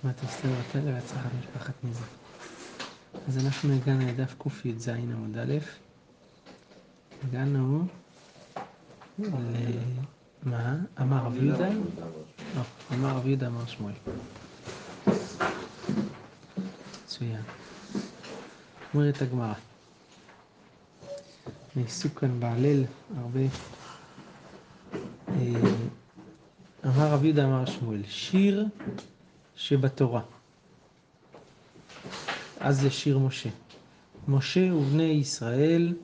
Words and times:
נשמע 0.00 0.10
את 0.10 0.24
אסתר 0.24 0.48
ותרא 0.60 0.92
והצלחת 0.94 1.30
משפחת 1.40 1.74
נזר. 1.84 2.04
אז 3.28 3.46
אנחנו 3.46 3.72
הגענו 3.72 4.06
לדף 4.06 4.34
קי"ז 4.42 4.88
עמוד 4.88 5.38
א', 5.38 5.58
הגענו 7.24 7.86
למה? 9.18 10.76
אמר 11.00 11.16
רב 11.24 11.36
יהודה? 11.36 11.68
לא, 12.56 12.62
אמר 12.94 13.16
רב 13.16 13.26
יהודה 13.26 13.46
אמר 13.46 13.66
שמואל. 13.66 13.94
מצוין. 17.04 17.42
אומרת 18.94 19.22
הגמרא. 19.22 19.54
נעסוק 21.76 22.18
כאן 22.20 22.40
בהלל 22.40 22.84
הרבה. 23.16 23.40
אמר 26.86 27.08
רב 27.12 27.24
יהודה 27.24 27.44
אמר 27.44 27.66
שמואל, 27.66 28.02
שיר 28.08 28.66
שבתורה. 29.60 30.20
אז 32.60 32.80
זה 32.80 32.90
שיר 32.90 33.18
משה. 33.18 33.48
משה 34.28 34.74
ובני 34.74 35.02
ישראל, 35.02 35.94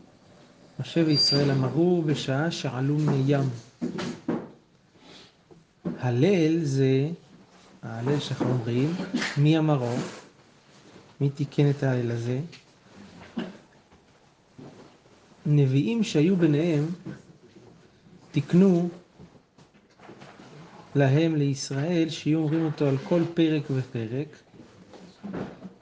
משה 0.81 1.03
וישראל 1.07 1.51
אמרו 1.51 2.03
בשעה 2.03 2.51
שעלו 2.51 2.99
מן 2.99 3.23
ים. 3.27 3.49
הלל 5.99 6.65
זה, 6.65 7.09
ההלל 7.83 8.21
שאנחנו 8.21 8.47
אומרים, 8.49 8.95
מי 9.39 9.59
אמרו? 9.59 9.95
מי 11.21 11.31
תיקן 11.31 11.71
את 11.71 11.83
ההלל 11.83 12.11
הזה? 12.11 12.41
נביאים 15.47 16.05
שהיו 16.05 16.37
ביניהם 16.37 16.87
תיקנו 18.33 18.89
להם, 20.97 21.37
לישראל, 21.37 22.09
שיהיו 22.09 22.39
אומרים 22.39 22.65
אותו 22.65 22.89
על 22.89 22.97
כל 22.99 23.23
פרק 23.35 23.63
ופרק, 23.71 24.37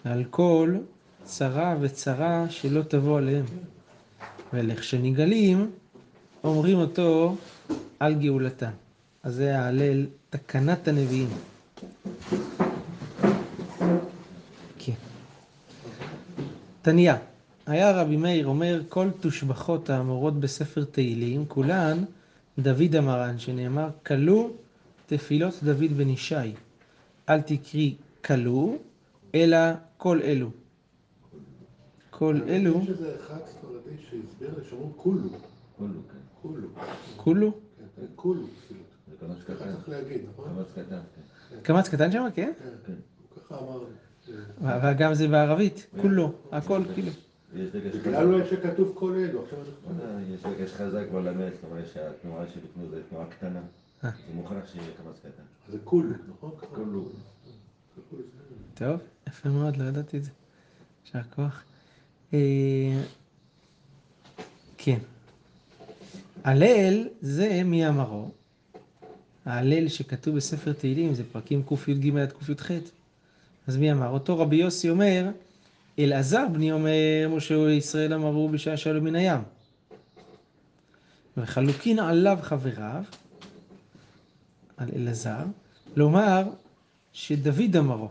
על 0.05 0.25
כל 0.31 0.77
צרה 1.25 1.77
וצרה 1.81 2.47
שלא 2.51 2.83
תבוא 2.83 3.19
עליהם. 3.19 3.45
ולכשנגאלים, 4.53 5.71
אומרים 6.45 6.79
אותו 6.79 7.37
על 8.01 8.15
גאולתם. 8.15 8.71
אז 9.23 9.35
זה 9.35 9.59
ההלל, 9.59 10.07
תקנת 10.31 10.89
הנביאים. 10.89 11.29
כן. 14.79 14.93
תניא, 16.83 17.13
היה 17.67 17.93
רבי 17.93 18.17
מאיר 18.17 18.47
אומר, 18.47 18.83
כל 18.89 19.09
תושבחות 19.21 19.91
האמורות 19.91 20.41
בספר 20.41 20.85
תהילים, 20.85 21.45
כולן 21.49 22.05
דוד 22.59 22.97
המרן, 22.97 23.39
שנאמר, 23.39 23.89
כלו 24.07 24.51
תפילות 25.07 25.55
דוד 25.63 25.93
בן 25.97 26.09
ישי. 26.09 26.35
אל 27.29 27.41
תקרי 27.41 27.97
כלו, 28.25 28.77
אלא 29.35 29.59
כל 29.97 30.21
אלו. 30.23 30.51
כל 32.11 32.41
אלו... 32.49 32.81
יש 32.83 32.89
איזה 32.89 33.17
אחד 33.17 33.39
ספרדי 33.47 33.97
שהסביר 34.11 34.51
לי 34.59 34.65
שאומרים 34.71 34.93
כולו. 34.97 35.29
כולו, 35.79 36.01
כן. 36.13 36.19
כולו. 36.43 36.69
כולו? 37.17 37.53
כן, 37.97 38.03
כולו. 38.17 38.43
זה 39.09 39.17
קמץ 39.21 39.43
ככה 39.43 39.55
קטן. 39.55 39.75
צריך 39.75 39.89
להגיד, 39.89 40.21
נכון? 40.33 40.49
קמץ 40.49 40.67
קטן, 40.73 40.99
כן. 41.51 41.61
קמץ 41.63 41.89
קטן 41.89 42.13
שם, 42.13 42.27
כן? 42.35 42.53
כן, 42.87 42.93
הוא 42.93 43.43
ככה 43.43 43.59
אמר. 43.59 43.85
אה, 44.65 44.95
וגם 44.95 45.15
זה 45.15 45.29
בערבית, 45.29 45.87
כולו, 46.01 46.33
הכל 46.53 46.81
כאילו. 46.95 47.11
בגלל 47.55 48.35
אולי 48.35 48.49
שכתוב 48.51 48.93
כל 48.95 49.15
אלו, 49.15 49.43
עכשיו 49.43 49.59
אנחנו... 49.59 50.05
אה, 50.05 50.23
יש 50.35 50.43
דגש 50.43 50.73
חזק 50.73 51.05
בלמד, 51.13 51.51
זאת 51.55 51.71
אומרת 51.71 51.85
שהתנועה 51.93 52.45
שלפני 52.47 52.89
זה 52.91 53.03
תנועה 53.11 53.27
קטנה. 53.27 53.61
אה. 54.05 54.11
זה 54.11 54.35
מוכרח 54.35 54.73
שיהיה 54.73 54.87
קמץ 54.97 55.19
קטן. 55.19 55.43
זה 55.69 55.79
כולו, 55.85 56.15
נכון? 56.29 56.51
כולו. 56.75 57.09
טוב, 58.75 59.01
יפה 59.29 59.49
מאוד, 59.49 59.77
לא 59.77 59.85
ידעתי 59.85 60.19
את 60.19 60.25
זה. 60.25 60.31
יישר 61.07 61.29
כוח. 61.35 61.63
אה, 62.35 63.03
כן. 64.79 64.99
הלל 66.45 67.09
זה 67.21 67.63
מי 67.65 67.89
אמרו. 67.89 68.31
ההלל 69.45 69.89
שכתוב 69.89 70.37
בספר 70.37 70.73
תהילים 70.73 71.15
זה 71.15 71.23
פרקים 71.33 71.63
קי"ג 71.63 72.17
עד 72.17 72.33
קי"ח. 72.33 72.71
אז 73.67 73.77
מי 73.77 73.93
אמר? 73.93 74.09
אותו 74.09 74.39
רבי 74.39 74.57
יוסי 74.57 74.91
אומר, 74.91 75.31
אלעזר 75.99 76.47
בני 76.53 76.73
אומר, 76.73 77.29
משה 77.31 77.59
וישראל 77.59 78.15
אמרו 78.15 78.49
בשעה 78.49 78.77
שעלו 78.77 79.03
מן 79.03 79.15
הים. 79.15 79.41
וחלוקין 81.37 81.99
עליו 81.99 82.39
חבריו, 82.43 83.05
על 84.77 84.89
אלעזר, 84.97 85.45
לומר 85.97 86.43
שדוד 87.13 87.77
אמרו. 87.77 88.09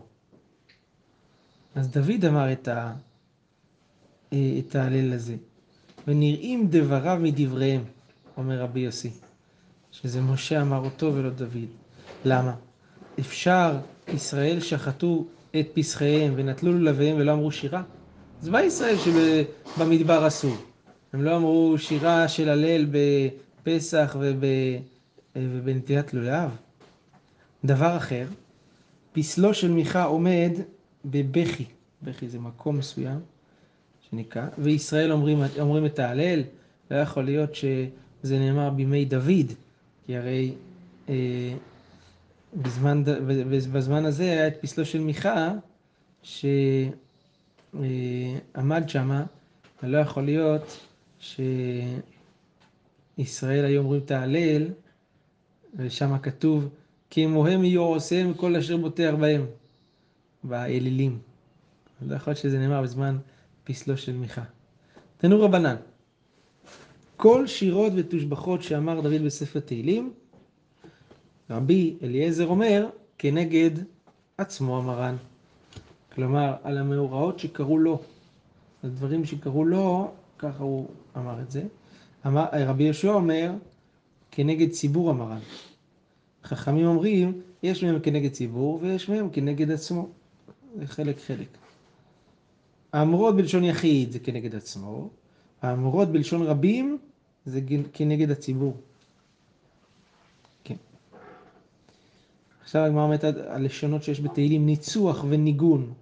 אז 1.74 1.88
דוד 1.90 2.24
אמר 2.24 2.52
את, 2.52 2.68
ה, 2.68 2.92
את 4.32 4.74
ההלל 4.74 5.12
הזה. 5.12 5.36
ונראים 6.06 6.66
דבריו 6.70 7.18
מדבריהם, 7.22 7.84
אומר 8.36 8.60
רבי 8.60 8.80
יוסי, 8.80 9.10
שזה 9.92 10.20
משה 10.20 10.62
אמר 10.62 10.84
אותו 10.84 11.14
ולא 11.14 11.30
דוד. 11.30 11.68
למה? 12.24 12.54
אפשר, 13.20 13.78
ישראל 14.08 14.60
שחטו 14.60 15.24
את 15.60 15.66
פסחיהם 15.74 16.32
ונטלו 16.36 16.72
לולביהם 16.72 17.16
ולא 17.16 17.32
אמרו 17.32 17.52
שירה? 17.52 17.82
אז 18.42 18.48
מה 18.48 18.62
ישראל 18.62 18.96
שבמדבר 18.96 20.24
עשו? 20.24 20.56
הם 21.12 21.22
לא 21.22 21.36
אמרו 21.36 21.74
שירה 21.78 22.28
של 22.28 22.48
הלל 22.48 22.86
בפסח 22.90 24.16
וב, 24.20 24.44
ובנטילת 25.36 26.14
לולב? 26.14 26.50
דבר 27.64 27.96
אחר, 27.96 28.26
פסלו 29.12 29.54
של 29.54 29.70
מיכה 29.70 30.04
עומד 30.04 30.50
בבכי, 31.04 31.64
בכי 32.02 32.28
זה 32.28 32.38
מקום 32.38 32.78
מסוים 32.78 33.20
שנקרא, 34.10 34.46
וישראל 34.58 35.12
אומרים, 35.12 35.38
אומרים 35.60 35.86
את 35.86 35.98
ההלל, 35.98 36.42
לא 36.90 36.96
יכול 36.96 37.24
להיות 37.24 37.54
שזה 37.54 38.38
נאמר 38.38 38.70
בימי 38.70 39.04
דוד, 39.04 39.52
כי 40.06 40.16
הרי 40.16 40.54
אה, 41.08 41.54
בזמן, 42.54 43.02
בזמן 43.72 44.04
הזה 44.04 44.22
היה 44.22 44.46
את 44.46 44.54
פסלו 44.60 44.84
של 44.84 45.00
מיכה 45.00 45.52
שעמד 46.22 46.48
שמה, 48.88 49.24
ולא 49.82 49.98
יכול 49.98 50.22
להיות 50.22 50.86
שישראל 53.18 53.64
היו 53.64 53.82
אומרים 53.82 54.00
את 54.04 54.10
ההלל, 54.10 54.66
ושם 55.76 56.18
כתוב 56.18 56.68
כי 57.10 57.24
אמוהם 57.24 57.64
יהיו 57.64 57.82
עושיהם 57.82 58.34
כל 58.34 58.56
אשר 58.56 58.76
בוטח 58.76 59.14
בהם, 59.20 59.46
באלילים. 60.44 61.18
לא 62.02 62.14
יכול 62.14 62.30
להיות 62.30 62.40
שזה 62.42 62.58
נאמר 62.58 62.82
בזמן 62.82 63.18
פסלו 63.64 63.96
של 63.96 64.12
מיכה. 64.12 64.42
תנו 65.18 65.40
רבנן, 65.40 65.76
כל 67.16 67.46
שירות 67.46 67.92
ותושבחות 67.96 68.62
שאמר 68.62 69.00
דוד 69.00 69.22
בספר 69.24 69.60
תהילים, 69.60 70.12
רבי 71.50 71.96
אליעזר 72.02 72.46
אומר, 72.46 72.88
כנגד 73.18 73.70
עצמו 74.38 74.78
המרן. 74.78 75.16
כלומר, 76.14 76.54
על 76.62 76.78
המאורעות 76.78 77.38
שקרו 77.38 77.78
לו, 77.78 78.02
על 78.82 78.90
דברים 78.90 79.24
שקרו 79.24 79.64
לו, 79.64 80.10
ככה 80.38 80.64
הוא 80.64 80.88
אמר 81.16 81.40
את 81.40 81.50
זה. 81.50 81.62
אמר, 82.26 82.44
רבי 82.52 82.84
יהושע 82.84 83.12
אומר, 83.12 83.52
כנגד 84.34 84.70
ציבור 84.70 85.10
המרן. 85.10 85.40
חכמים 86.44 86.86
אומרים, 86.86 87.40
יש 87.62 87.84
מהם 87.84 88.00
כנגד 88.00 88.32
ציבור 88.32 88.78
ויש 88.82 89.08
מהם 89.08 89.30
כנגד 89.30 89.70
עצמו. 89.70 90.08
זה 90.78 90.86
חלק 90.86 91.20
חלק. 91.20 91.48
האמורות 92.92 93.36
בלשון 93.36 93.64
יחיד 93.64 94.12
זה 94.12 94.18
כנגד 94.18 94.54
עצמו, 94.54 95.08
האמורות 95.62 96.08
בלשון 96.08 96.42
רבים 96.42 96.98
זה 97.46 97.60
כנגד 97.92 98.30
הציבור. 98.30 98.76
כן. 100.64 100.76
עכשיו 102.62 102.82
הגמרא 102.84 103.02
אומרת 103.02 103.24
על 103.24 103.40
הלשונות 103.48 104.02
שיש 104.02 104.20
בתהילים 104.20 104.66
ניצוח 104.66 105.24
וניגון. 105.28 105.92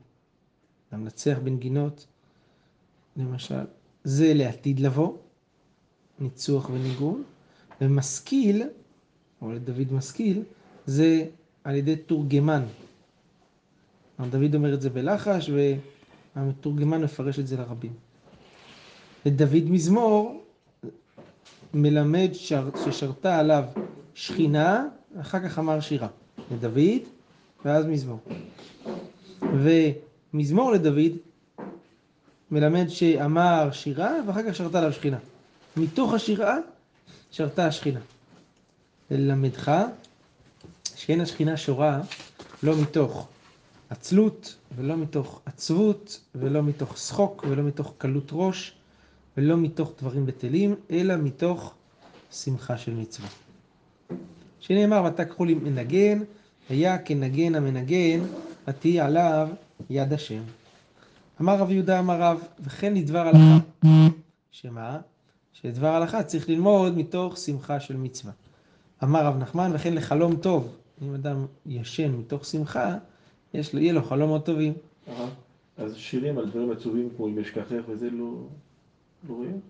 המנצח 0.90 1.38
בנגינות, 1.44 2.06
למשל, 3.16 3.64
זה 4.04 4.34
לעתיד 4.34 4.80
לבוא, 4.80 5.16
ניצוח 6.20 6.70
וניגון, 6.70 7.22
ומשכיל, 7.82 8.62
או 9.42 9.52
לדוד 9.52 9.92
משכיל, 9.92 10.42
זה 10.86 11.24
על 11.64 11.74
ידי 11.74 11.96
תורגמן. 11.96 12.62
דוד 14.30 14.54
אומר 14.54 14.74
את 14.74 14.80
זה 14.80 14.90
בלחש, 14.90 15.50
והמתורגמן 16.36 17.02
מפרש 17.02 17.38
את 17.38 17.46
זה 17.46 17.56
לרבים. 17.56 17.92
ודוד 19.26 19.70
מזמור 19.70 20.44
מלמד 21.74 22.28
שר, 22.32 22.68
ששרתה 22.84 23.38
עליו 23.38 23.64
שכינה, 24.14 24.88
אחר 25.20 25.48
כך 25.48 25.58
אמר 25.58 25.80
שירה. 25.80 26.08
לדוד, 26.50 27.02
ואז 27.64 27.86
מזמור. 27.86 28.18
ומזמור 29.42 30.72
לדוד 30.72 31.12
מלמד 32.50 32.88
שאמר 32.88 33.68
שירה, 33.72 34.12
ואחר 34.26 34.42
כך 34.48 34.56
שרתה 34.56 34.78
עליו 34.78 34.92
שכינה. 34.92 35.18
מתוך 35.76 36.14
השירה 36.14 36.58
שרתה 37.30 37.66
השכינה. 37.66 38.00
ללמדך 39.10 39.72
שאין 40.94 41.20
השכינה 41.20 41.56
שורה 41.56 42.00
לא 42.62 42.76
מתוך 42.82 43.28
עצלות, 43.90 44.56
ולא 44.76 44.96
מתוך 44.96 45.40
עצבות, 45.46 46.20
ולא 46.34 46.62
מתוך 46.62 46.98
שחוק, 46.98 47.44
ולא 47.48 47.62
מתוך 47.62 47.94
קלות 47.98 48.28
ראש, 48.32 48.74
ולא 49.36 49.56
מתוך 49.56 49.92
דברים 49.98 50.26
בטלים, 50.26 50.74
אלא 50.90 51.16
מתוך 51.16 51.74
שמחה 52.32 52.78
של 52.78 52.94
מצווה. 52.94 53.28
שנאמר, 54.60 55.04
ותקחו 55.04 55.44
לי 55.44 55.54
מנגן, 55.54 56.22
היה 56.68 56.98
כנגן 56.98 57.54
המנגן, 57.54 58.20
ותהי 58.68 59.00
עליו 59.00 59.48
יד 59.90 60.12
השם. 60.12 60.42
אמר 61.40 61.56
רב 61.58 61.70
יהודה 61.70 61.98
אמר 61.98 62.22
רב, 62.22 62.42
וכן 62.60 62.94
לדבר 62.94 63.26
הלכה. 63.28 63.58
שמה? 64.50 65.00
שדבר 65.52 65.88
הלכה 65.88 66.22
צריך 66.22 66.48
ללמוד 66.48 66.98
מתוך 66.98 67.36
שמחה 67.36 67.80
של 67.80 67.96
מצווה. 67.96 68.32
אמר 69.02 69.26
רב 69.26 69.36
נחמן, 69.38 69.70
וכן 69.74 69.94
לחלום 69.94 70.36
טוב. 70.36 70.68
אם 71.02 71.14
אדם 71.14 71.46
ישן 71.66 72.12
מתוך 72.12 72.44
שמחה, 72.44 72.96
יש 73.54 73.74
לו, 73.74 73.80
יהיה 73.80 73.92
לו 73.92 74.02
חלומות 74.02 74.46
טובים. 74.46 74.72
אה, 75.08 75.28
אז 75.78 75.96
שירים 75.96 76.38
על 76.38 76.50
דברים 76.50 76.70
עצובים 76.72 77.08
כמו 77.16 77.28
אם 77.28 77.38
אשכחך 77.38 77.80
וזה 77.88 78.10
לא, 78.10 78.34
לא 79.28 79.34
רואים? 79.34 79.60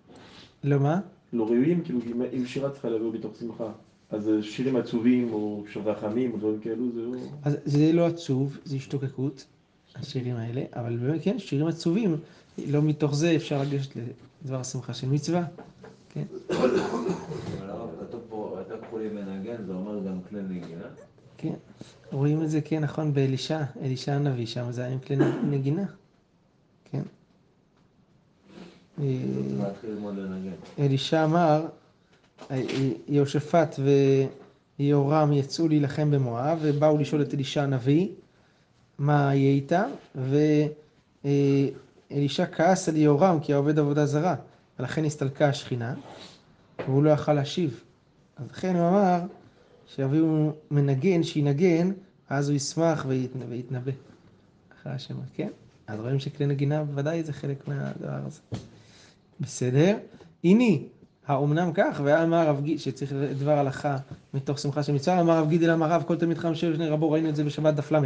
לא 0.65 0.79
מה? 0.79 1.01
לא 1.33 1.45
ראויים? 1.45 1.85
כאילו 1.85 1.99
אם- 2.07 2.23
אם 2.33 2.47
שירה 2.47 2.71
צריכה 2.71 2.89
לבוא 2.89 3.13
מתוך 3.15 3.37
שמחה. 3.41 3.73
אז 4.11 4.31
שירים 4.43 4.77
עצובים 4.77 5.33
או 5.33 5.65
רחמים 5.85 6.33
או 6.33 6.39
דברים 6.39 6.61
כאלו 6.61 6.93
זה 6.95 7.01
לא... 7.01 7.13
אז 7.43 7.57
זה 7.65 7.93
לא 7.93 8.07
עצוב, 8.07 8.59
זה 8.65 8.77
השתוקקות, 8.77 9.47
השירים 9.95 10.37
האלה, 10.37 10.63
אבל 10.73 10.97
באמת 10.97 11.21
כן, 11.23 11.39
שירים 11.39 11.67
עצובים, 11.67 12.17
לא 12.67 12.83
מתוך 12.83 13.15
זה 13.15 13.37
אפשר 13.37 13.63
לגשת 13.63 13.91
לדבר 14.43 14.61
השמחה 14.61 14.95
של 14.95 15.09
מצווה. 15.09 15.45
כן, 16.15 16.25
אבל 16.51 16.81
הרב, 17.61 17.89
כתוב 18.01 18.21
פה, 18.29 18.59
לי 18.99 19.09
מנגן, 19.09 19.65
זה 19.67 19.73
אומר 19.73 19.99
גם 20.07 20.19
כלי 20.29 20.43
נגינה. 20.43 20.87
כן. 21.37 21.55
רואים 22.13 22.43
את 22.43 22.51
זה, 22.51 22.61
כן, 22.61 22.81
נכון, 22.81 23.15
באלישע, 23.15 23.63
אלישע 23.83 24.13
הנביא, 24.13 24.47
שם 24.47 24.73
זה 24.73 24.85
היה 24.85 24.93
עם 24.93 24.99
כלי 24.99 25.17
נגינה. 25.51 25.85
כן. 26.85 27.03
אה. 29.03 29.05
אלישע 30.79 31.25
אמר, 31.25 31.67
אה, 32.51 32.63
יהושפט 33.09 33.77
ויהורם 34.79 35.33
יצאו 35.33 35.69
להילחם 35.69 36.11
במואב, 36.11 36.59
ובאו 36.63 36.99
לשאול 36.99 37.23
את 37.23 37.35
אלישע 37.35 37.63
הנביא 37.63 38.09
מה 38.99 39.35
יהיה 39.35 39.51
איתם, 39.51 39.91
ואלישע 42.15 42.47
כעס 42.47 42.89
על 42.89 42.97
יהורם 42.97 43.41
כי 43.43 43.53
העובד 43.53 43.79
עבודה 43.79 44.07
זרה, 44.07 44.35
ולכן 44.79 45.05
הסתלקה 45.05 45.49
השכינה, 45.49 45.95
והוא 46.89 47.03
לא 47.03 47.11
יכל 47.11 47.33
להשיב. 47.33 47.81
אז 48.37 48.47
לכן 48.51 48.77
הוא 48.77 48.89
אמר 48.89 49.21
שיביאו 49.87 50.51
מנגן 50.71 51.23
שינגן, 51.23 51.91
אז 52.29 52.49
הוא 52.49 52.57
ישמח 52.57 53.05
וית- 53.09 53.33
ויתנבא. 53.49 53.93
אחרי 54.81 54.93
השם, 54.93 55.15
כן? 55.35 55.49
אז 55.87 56.01
רואים 56.01 56.19
שכלי 56.21 56.47
נגינה 56.47 56.85
בוודאי 56.85 57.23
זה 57.23 57.33
חלק 57.33 57.69
מהדבר 57.69 58.19
הזה. 58.27 58.41
בסדר? 59.41 59.97
הנה, 60.45 60.65
האומנם 61.27 61.71
כך? 61.75 62.01
ואמר 62.05 62.49
רב 62.49 62.61
גיד, 62.63 62.81
שצריך 62.81 63.13
דבר 63.39 63.59
הלכה 63.59 63.97
מתוך 64.35 64.59
שמחה 64.59 64.83
של 64.83 64.93
מצווה, 64.93 65.21
אמר 65.21 65.39
רב 65.39 65.49
גידל 65.49 65.71
אמר 65.71 65.91
רב, 65.91 66.03
כל 66.07 66.17
תלמיד 66.17 66.39
חם 66.39 66.49
יושב 66.49 66.71
לפני 66.71 66.89
רבו, 66.89 67.11
ראינו 67.11 67.29
את 67.29 67.37
זה 67.37 67.45
בשבת 67.45 67.75
דף 67.75 67.93
ל', 67.93 67.99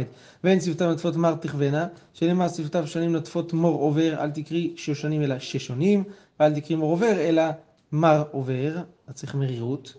ואין 0.43 0.59
שפתיו 0.61 0.89
נוטפות 0.89 1.15
מר 1.15 1.35
תכוונה, 1.35 1.87
שנאמר 2.13 2.47
שפתיו 2.49 2.87
שונים 2.87 3.11
נוטפות 3.11 3.53
מור 3.53 3.81
עובר, 3.81 4.15
אל 4.23 4.31
תקרי 4.31 4.73
שושנים 4.75 5.21
אלא 5.21 5.39
ששונים, 5.39 6.03
ואל 6.39 6.55
תקרי 6.59 6.75
מור 6.75 6.91
עובר 6.91 7.19
אלא 7.19 7.43
מר 7.91 8.23
עובר, 8.31 8.77
אז 9.07 9.15
צריך 9.15 9.35
מרירות. 9.35 9.93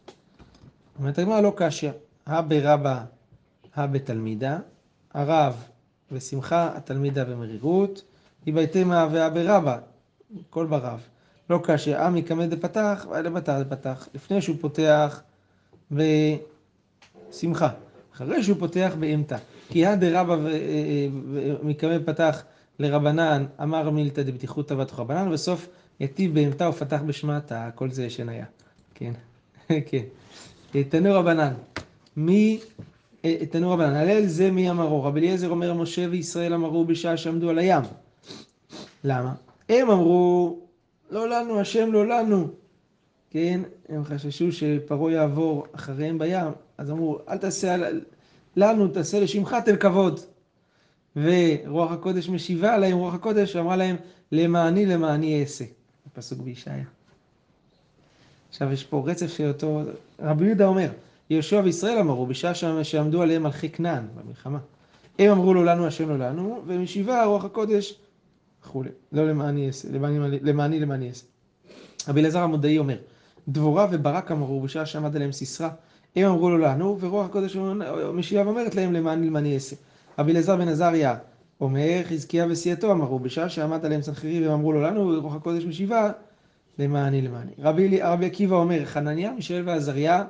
אומרת 0.99 1.19
הגמרא 1.19 1.41
לא 1.41 1.53
קשיא, 1.57 1.91
הא 2.27 2.41
ברבא, 2.41 3.05
הא 3.75 3.87
בתלמידה, 3.87 4.59
הרב 5.15 5.65
ושמחה, 6.13 6.71
התלמידה 6.77 7.25
במרירות, 7.25 8.03
היבייתמה 8.47 9.09
והא 9.13 9.29
ברבא, 9.29 9.79
כל 10.51 10.67
ברב. 10.67 11.01
לא 11.51 11.61
קשיא, 11.63 11.99
עמי 11.99 12.23
קמא 12.23 12.47
דפתח, 12.47 13.07
ואלה 13.11 13.31
בתר 13.31 13.63
דפתח. 13.63 14.09
לפני 14.15 14.43
שהוא 14.43 14.57
פותח 14.61 15.23
בשמחה, 15.91 17.69
אחרי 18.15 18.43
שהוא 18.43 18.59
פותח 18.59 18.93
באימתא. 18.99 19.37
כי 19.69 19.87
הא 19.87 19.95
דרבא 19.95 20.37
מקמא 21.63 21.99
פתח 22.07 22.43
לרבנן, 22.79 23.47
אמר 23.63 23.91
מילתא 23.91 24.23
דבטיחותא 24.23 24.75
בתוך 24.75 25.01
רבנן, 25.01 25.29
ובסוף 25.29 25.69
יתיב 26.01 26.35
באימתא 26.35 26.65
ופתח 26.65 27.01
בשמעתא, 27.07 27.69
כל 27.75 27.91
זה 27.91 28.05
ישן 28.05 28.29
היה. 28.29 28.45
כן, 28.95 29.13
כן. 29.89 30.03
תנו 30.89 31.15
רבנן, 31.15 31.55
מי, 32.17 32.61
אה, 33.25 33.47
תנו 33.51 33.71
רבנן, 33.71 33.95
הלל 33.95 34.27
זה 34.27 34.51
מי 34.51 34.71
אמרו? 34.71 35.05
רבי 35.05 35.21
אליעזר 35.21 35.49
אומר, 35.49 35.75
משה 35.75 36.07
וישראל 36.11 36.55
אמרו 36.55 36.85
בשעה 36.85 37.17
שעמדו 37.17 37.51
על 37.51 37.59
הים. 37.59 37.83
למה? 39.05 39.35
הם 39.69 39.91
אמרו, 39.91 40.59
לא 41.11 41.29
לנו, 41.29 41.61
השם 41.61 41.93
לא 41.93 42.07
לנו. 42.07 42.49
כן, 43.31 43.61
הם 43.89 44.05
חששו 44.05 44.53
שפרעה 44.53 45.13
יעבור 45.13 45.67
אחריהם 45.73 46.19
בים, 46.19 46.53
אז 46.79 46.91
אמרו, 46.91 47.19
אל 47.29 47.39
תעשה 47.39 47.77
לנו, 48.57 48.89
תעשה 48.89 49.21
לשמך 49.21 49.57
תל 49.65 49.77
כבוד. 49.77 50.21
ורוח 51.23 51.93
הקודש 51.93 52.29
משיבה 52.29 52.75
עליהם, 52.75 52.99
רוח 52.99 53.15
הקודש 53.15 53.57
אמרה 53.57 53.77
להם, 53.77 53.97
למעני 54.33 54.87
למעני 54.87 55.41
אעשה. 55.41 55.65
פסוק 56.13 56.41
בישעיה. 56.41 56.85
עכשיו 58.51 58.73
יש 58.73 58.85
פה 58.85 59.03
רצף 59.07 59.27
של 59.27 59.49
אותו, 59.49 59.83
רבי 60.21 60.47
יהודה 60.47 60.67
אומר, 60.67 60.91
יהושע 61.31 61.61
וישראל 61.65 61.99
אמרו, 61.99 62.27
בשעה 62.27 62.55
שעמדו 62.83 63.23
עליהם 63.23 63.43
מלכי 63.43 63.71
כנען 63.71 64.05
במלחמה. 64.15 64.59
הם 65.19 65.31
אמרו 65.31 65.55
לו 65.55 65.65
לנו, 65.65 65.87
השם 65.87 66.09
לא 66.09 66.19
לנו, 66.19 66.63
ומשיבה 66.67 67.25
רוח 67.25 67.45
הקודש 67.45 67.95
וכולי. 68.63 68.91
לא 69.13 69.29
למעני 69.29 69.67
אעשה, 69.67 69.89
למעני 69.93 70.39
למעני 70.43 70.81
למעני 70.81 71.09
אעשה. 71.09 71.25
רבי 72.09 72.21
אלעזר 72.21 72.43
המודעי 72.43 72.79
אומר, 72.79 72.97
דבורה 73.49 73.87
וברק 73.91 74.31
אמרו 74.31 74.61
בשעה 74.61 74.87
שעמד 74.87 75.17
עליהם 75.17 75.33
סיסרא, 75.33 75.69
הם 76.17 76.27
אמרו 76.27 76.51
לו 76.51 76.59
לנו, 76.59 76.99
ורוח 77.01 77.27
הקודש 77.27 77.57
משיבה 78.15 78.47
ואומרת 78.47 78.75
להם 78.75 78.93
למעני 78.93 79.27
למעני 79.27 79.55
אעשה. 79.55 79.77
רבי 80.19 80.33
אלעזר 80.33 80.57
בן 80.57 80.69
עזריה 80.69 81.17
אומר, 81.61 82.01
חזקיה 82.09 82.47
וסיעתו 82.51 82.93
אמרו, 82.93 83.19
בשעה 83.19 83.49
שעמד 83.49 83.85
עליהם 83.85 84.03
סנחריב, 84.03 84.45
הם 84.45 84.53
אמרו 84.53 84.73
לו 84.73 84.81
לנו, 84.81 85.09
ורוח 85.09 85.35
הקודש 85.35 85.65
משיבה, 85.65 86.11
למעני 86.79 87.23
למעני. 87.23 87.51
רבי, 87.59 88.01
רבי 88.03 88.27
עקיבא 88.27 88.57
אומר, 88.57 88.85
חנניה, 88.85 89.33
מישאל 89.33 89.63
ועזריה 89.67 90.25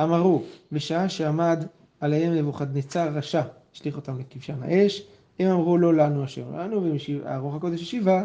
אמרו, 0.00 0.42
בשעה 0.72 1.08
שעמד 1.08 1.64
עליהם 2.00 2.34
נבוכדנצר 2.34 3.08
רשע, 3.08 3.42
השליך 3.74 3.96
אותם 3.96 4.18
לכבשן 4.18 4.62
האש, 4.62 5.02
הם 5.38 5.50
אמרו 5.50 5.78
לא 5.78 5.94
לנו 5.94 6.24
השם 6.24 6.56
לנו, 6.56 6.84
והרוח 7.24 7.54
הקודש 7.54 7.82
השיבה 7.82 8.24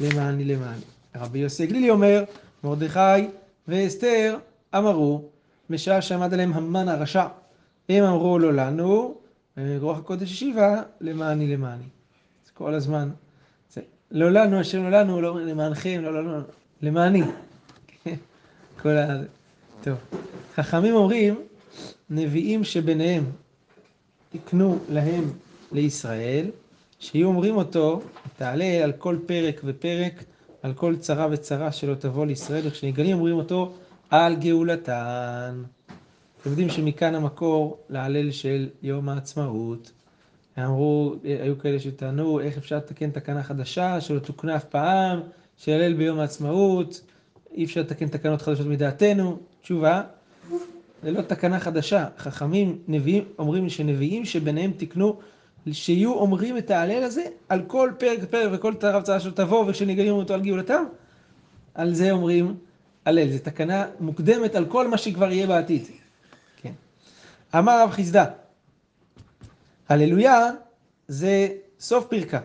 למעני 0.00 0.44
למעני. 0.44 0.80
רבי 1.16 1.38
יוסי 1.38 1.66
גלילי 1.66 1.90
אומר, 1.90 2.24
מרדכי 2.64 3.28
ואסתר 3.68 4.36
אמרו, 4.74 5.22
בשעה 5.70 6.02
שעמד 6.02 6.34
עליהם 6.34 6.52
המן 6.52 6.88
הרשע, 6.88 7.26
הם 7.88 8.04
אמרו 8.04 8.38
לא 8.38 8.52
לנו, 8.52 9.14
ורוח 9.56 9.98
הקודש 9.98 10.32
השיבה 10.32 10.82
למעני 11.00 11.46
למעני. 11.46 11.84
אז 12.44 12.50
כל 12.50 12.74
הזמן, 12.74 13.08
זה, 13.72 13.80
לא 14.10 14.30
לנו 14.30 14.60
השם 14.60 14.82
לא 14.82 14.90
לנו, 14.90 15.20
לא 15.20 15.40
למענכם, 15.40 16.00
לא 16.02 16.22
לנו, 16.22 16.40
למעני. 16.82 17.22
כל 18.82 18.96
ה... 18.96 19.22
טוב. 19.82 19.96
חכמים 20.54 20.94
אומרים, 20.94 21.34
נביאים 22.10 22.64
שביניהם 22.64 23.24
תקנו 24.32 24.78
להם 24.88 25.32
לישראל, 25.72 26.50
שיהיו 26.98 27.28
אומרים 27.28 27.56
אותו, 27.56 28.02
תעלה 28.36 28.84
על 28.84 28.92
כל 28.92 29.18
פרק 29.26 29.60
ופרק, 29.64 30.24
על 30.62 30.74
כל 30.74 30.96
צרה 30.96 31.28
וצרה 31.30 31.72
שלא 31.72 31.94
תבוא 31.94 32.26
לישראל, 32.26 32.66
וכשנגלים 32.66 33.16
אומרים 33.16 33.36
אותו 33.36 33.72
על 34.10 34.36
גאולתן. 34.36 35.62
אתם 36.46 36.52
יודעים 36.52 36.70
שמכאן 36.70 37.14
המקור 37.14 37.78
להלל 37.88 38.30
של 38.30 38.68
יום 38.82 39.08
העצמאות. 39.08 39.92
אמרו, 40.58 41.14
היו 41.24 41.58
כאלה 41.58 41.80
שטענו, 41.80 42.40
איך 42.40 42.56
אפשר 42.56 42.76
לתקן 42.76 43.10
תקנה 43.10 43.42
חדשה 43.42 44.00
שלא 44.00 44.18
תוקנה 44.18 44.56
אף 44.56 44.64
פעם, 44.64 45.20
שילל 45.56 45.94
ביום 45.94 46.18
העצמאות, 46.18 47.00
אי 47.54 47.64
אפשר 47.64 47.80
לתקן 47.80 48.08
תקנות 48.08 48.42
חדשות 48.42 48.66
מדעתנו. 48.66 49.38
תשובה, 49.62 50.02
זה 51.02 51.10
לא 51.10 51.22
תקנה 51.22 51.60
חדשה. 51.60 52.06
חכמים, 52.18 52.78
נביאים, 52.88 53.24
אומרים 53.38 53.68
שנביאים 53.68 54.24
שביניהם 54.24 54.72
תקנו, 54.76 55.16
שיהיו 55.72 56.14
אומרים 56.14 56.58
את 56.58 56.70
ההלל 56.70 57.02
הזה 57.02 57.24
על 57.48 57.62
כל 57.66 57.90
פרק 57.98 58.18
ופרק 58.22 58.50
וכל 58.52 58.74
צרה 58.74 58.98
וצרה 58.98 59.20
שלא 59.20 59.30
תבוא, 59.30 59.64
וכשנגלים 59.68 60.14
אותו 60.14 60.34
על 60.34 60.40
גאולתם, 60.40 60.84
על 61.74 61.94
זה 61.94 62.10
אומרים 62.10 62.56
הלל. 63.04 63.32
זו 63.32 63.38
תקנה 63.42 63.86
מוקדמת 64.00 64.54
על 64.54 64.66
כל 64.66 64.88
מה 64.88 64.98
שכבר 64.98 65.32
יהיה 65.32 65.46
בעתיד. 65.46 65.82
אמר 67.58 67.82
רב 67.82 67.90
חיסדא, 67.90 68.24
הללויה 69.88 70.50
זה 71.08 71.48
סוף 71.80 72.06
פרקה. 72.06 72.40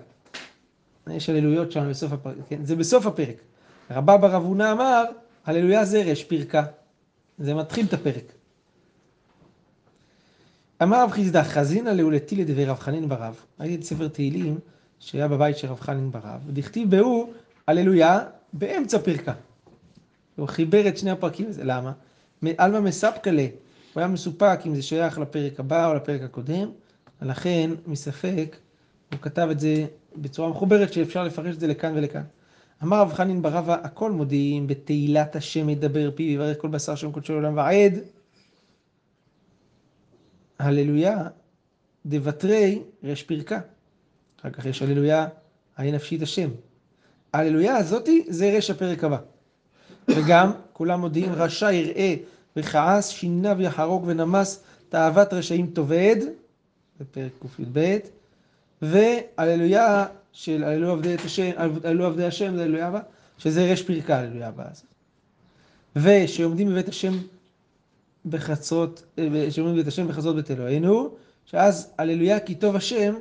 יש 1.07 1.29
הללויות 1.29 1.71
שם 1.71 1.89
בסוף 1.89 2.11
הפרק, 2.11 2.35
כן? 2.49 2.65
זה 2.65 2.75
בסוף 2.75 3.05
הפרק. 3.05 3.35
רבא 3.91 4.17
בר 4.17 4.35
אבונה 4.37 4.71
אמר, 4.71 5.03
הללויה 5.45 5.85
זה 5.85 6.03
רש 6.03 6.23
פרקה. 6.23 6.63
זה 7.39 7.53
מתחיל 7.53 7.85
את 7.85 7.93
הפרק. 7.93 8.33
אמר 10.83 11.03
רב 11.03 11.11
חיסדא, 11.11 11.43
חזינא 11.43 11.89
לאולתי 11.89 12.35
לדברי 12.35 12.65
רב 12.65 12.79
חנין 12.79 13.09
ברב. 13.09 13.35
ראיתי 13.59 13.75
את 13.75 13.83
ספר 13.83 14.07
תהילים 14.07 14.59
שהיה 14.99 15.27
בבית 15.27 15.57
של 15.57 15.67
רב 15.67 15.79
חנין 15.79 16.11
ברב, 16.11 16.41
ודכתיב 16.47 16.91
בהו, 16.91 17.33
הללויה, 17.67 18.19
באמצע 18.53 18.99
פרקה. 18.99 19.33
הוא 20.35 20.47
חיבר 20.47 20.87
את 20.87 20.97
שני 20.97 21.11
הפרקים 21.11 21.49
למה? 21.63 21.91
עלמא 22.57 22.79
מספקלה, 22.79 23.45
הוא 23.93 24.01
היה 24.01 24.07
מסופק 24.07 24.59
אם 24.65 24.75
זה 24.75 24.81
שייך 24.81 25.19
לפרק 25.19 25.59
הבא 25.59 25.87
או 25.87 25.93
לפרק 25.93 26.21
הקודם, 26.21 26.69
ולכן, 27.21 27.71
מספק, 27.87 28.57
הוא 29.11 29.19
כתב 29.21 29.47
את 29.51 29.59
זה 29.59 29.85
בצורה 30.15 30.49
מחוברת 30.49 30.93
שאפשר 30.93 31.23
לפרש 31.23 31.55
את 31.55 31.59
זה 31.59 31.67
לכאן 31.67 31.93
ולכאן. 31.95 32.23
אמר 32.83 33.01
רב 33.01 33.13
חנין 33.13 33.41
ברבא, 33.41 33.77
הכל 33.83 34.11
מודיעים, 34.11 34.67
בתהילת 34.67 35.35
השם 35.35 35.69
ידבר 35.69 36.11
פי 36.15 36.23
ויברך 36.23 36.57
כל 36.61 36.67
בשר 36.67 36.95
שם 36.95 37.11
קודשו 37.11 37.33
לעולם 37.33 37.57
ועד. 37.57 37.93
הללויה 40.59 41.27
דבתרי 42.05 42.81
רש 43.03 43.23
פרקה. 43.23 43.59
אחר 44.39 44.49
כך 44.49 44.65
יש 44.65 44.81
הללויה, 44.81 45.27
היי 45.77 45.91
נפשית 45.91 46.21
השם. 46.21 46.49
הללויה 47.33 47.77
הזאתי 47.77 48.25
זה 48.27 48.53
רש 48.57 48.69
הפרק 48.69 49.03
הבא. 49.03 49.17
וגם 50.07 50.51
כולם 50.73 50.99
מודיעים 50.99 51.33
רשע 51.33 51.71
יראה 51.71 52.15
וכעס 52.55 53.09
שינה 53.09 53.53
ויחרוג 53.57 54.03
ונמס 54.07 54.63
תאוות 54.89 55.33
רשעים 55.33 55.67
תאבד, 55.73 56.15
בפרק 56.99 57.31
קי"ב, 57.41 57.97
והללויה 58.81 60.05
של 60.33 60.63
הללו 60.63 60.91
עבדי 60.91 61.15
את 61.15 61.19
השם, 61.25 61.51
הללו 61.83 62.05
עבדי 62.05 62.25
השם 62.25 62.53
הללויה 62.53 62.87
הבא, 62.87 62.99
שזה 63.37 63.71
רש 63.71 63.83
פרקה 63.83 64.19
הללויה 64.19 64.47
הבאה 64.47 64.67
הזאת. 64.71 64.85
ושעומדים 65.95 66.69
בבית 66.69 66.89
השם 66.89 67.13
בחצרות, 68.25 69.03
שעומדים 69.49 69.75
בבית 69.75 69.87
השם 69.87 70.07
בחצרות 70.07 70.35
בית 70.35 70.51
אלוהינו, 70.51 71.09
שאז 71.45 71.91
הללויה 71.97 72.39
כי 72.39 72.55
טוב 72.55 72.75
השם, 72.75 73.15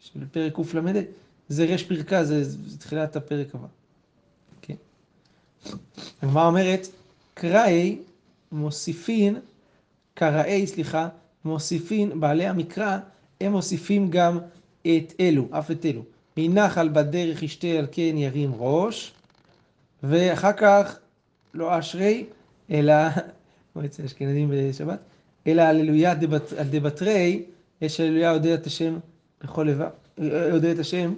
של 0.00 0.20
פרק 0.32 0.52
קל"ד, 0.72 1.02
זה 1.48 1.64
רש 1.64 1.82
פרקה, 1.82 2.24
זה, 2.24 2.44
זה 2.44 2.78
תחילת 2.78 3.16
הפרק 3.16 3.54
הבא. 3.54 3.66
כן. 4.62 4.74
הגמרא 6.22 6.46
אומרת, 6.46 6.88
קראי 7.34 7.98
מוסיפין, 8.52 9.36
קראי, 10.14 10.66
סליחה, 10.66 11.08
מוסיפין, 11.44 12.20
בעלי 12.20 12.46
המקרא, 12.46 12.98
הם 13.40 13.52
מוסיפים 13.52 14.10
גם 14.10 14.38
את 14.82 15.12
אלו, 15.20 15.48
אף 15.50 15.70
את 15.70 15.86
אלו. 15.86 16.02
מנחל 16.36 16.88
בדרך 16.88 17.42
ישתה 17.42 17.68
על 17.68 17.86
כן 17.92 18.14
ירים 18.16 18.52
ראש, 18.58 19.12
ואחר 20.02 20.52
כך 20.52 20.98
לא 21.54 21.78
אשרי, 21.78 22.26
אלא, 22.70 22.94
כמו 23.72 23.84
אצל 23.84 24.04
אשכנזים 24.04 24.50
בשבת, 24.52 24.98
אלא 25.46 25.62
הללויה 25.62 26.14
דבתרי, 26.70 27.42
יש 27.80 28.00
הללויה 28.00 28.32
יודע 28.32 28.54
את 28.54 28.66
השם 28.66 28.98
בכל 29.42 29.62
לבב, 29.62 29.88
יודע 30.52 30.72
את 30.72 30.78
השם, 30.78 31.14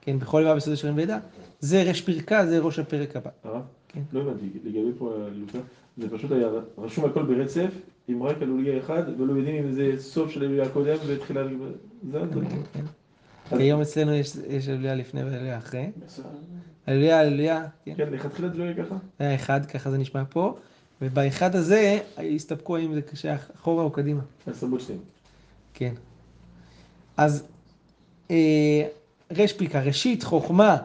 כן, 0.00 0.18
בכל 0.18 0.40
לבב 0.40 0.56
בסדר 0.56 0.74
שלם 0.74 0.96
וידע, 0.96 1.18
זה 1.60 1.82
רש 1.82 2.00
פרקה, 2.00 2.46
זה 2.46 2.58
ראש 2.58 2.78
הפרק 2.78 3.16
הבא. 3.16 3.60
כן. 3.92 4.00
לא 4.12 4.20
הבנתי, 4.20 4.46
לגבי 4.64 4.90
פה 4.98 5.14
הלוליה, 5.14 5.62
זה 5.96 6.10
פשוט 6.10 6.32
היה 6.32 6.48
רשום 6.78 7.04
הכל 7.04 7.22
ברצף, 7.22 7.70
עם 8.08 8.22
רק 8.22 8.42
הלוליה 8.42 8.78
אחד, 8.78 9.02
ולא 9.18 9.32
יודעים 9.32 9.64
אם 9.64 9.72
זה 9.72 9.92
סוף 9.98 10.30
של 10.30 10.44
הלוליה 10.44 10.64
הקודם 10.64 10.96
ותחילת... 11.06 11.46
זה 12.12 12.18
זה. 12.34 12.40
כן. 12.72 12.84
כיום 13.56 13.80
אצלנו 13.80 14.12
יש 14.48 14.68
הללויה 14.68 14.94
לפני 14.94 15.24
והללויה 15.24 15.58
אחרי. 15.58 15.90
הללויה, 16.86 17.20
הללויה, 17.20 17.66
כן. 17.84 17.94
כן, 17.96 18.12
לכתחילה 18.12 18.48
זה 18.48 18.58
לא 18.58 18.64
יהיה 18.64 18.74
ככה? 18.74 18.94
היה 19.18 19.34
אחד, 19.34 19.66
ככה 19.66 19.90
זה 19.90 19.98
נשמע 19.98 20.22
פה, 20.28 20.56
ובאחד 21.02 21.56
הזה 21.56 21.98
הסתפקו 22.34 22.78
אם 22.78 22.94
זה 22.94 23.00
שייך 23.14 23.50
אחורה 23.56 23.84
או 23.84 23.90
קדימה. 23.90 24.20
אז 24.46 24.64
שתיים. 24.78 24.98
כן. 25.74 25.94
אז 27.16 27.46
אה, 28.30 28.82
רש 29.30 29.52
פיקה, 29.52 29.82
ראשית 29.82 30.22
חוכמה 30.22 30.76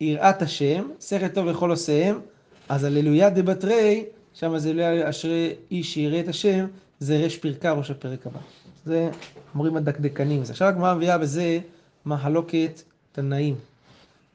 יראת 0.00 0.42
השם, 0.42 0.88
שכל 1.00 1.28
טוב 1.28 1.46
לכל 1.46 1.70
עושיהם, 1.70 2.20
אז 2.68 2.84
הללויה 2.84 3.30
דבתרי, 3.30 4.04
שם 4.34 4.58
זה 4.58 4.68
הללויה 4.68 5.10
אשרי 5.10 5.54
איש 5.70 5.94
שיראה 5.94 6.20
את 6.20 6.28
השם, 6.28 6.66
זה 7.00 7.16
רש 7.16 7.36
פרקה, 7.36 7.72
ראש 7.72 7.90
הפרק 7.90 8.26
הבא. 8.26 8.38
זה 8.84 9.10
אומרים 9.54 9.76
הדקדקנים. 9.76 10.40
אז 10.40 10.50
עכשיו 10.50 10.68
הגמרא 10.68 10.94
מביאה 10.94 11.18
בזה 11.18 11.58
מחלוקת 12.06 12.82
תנאים. 13.12 13.54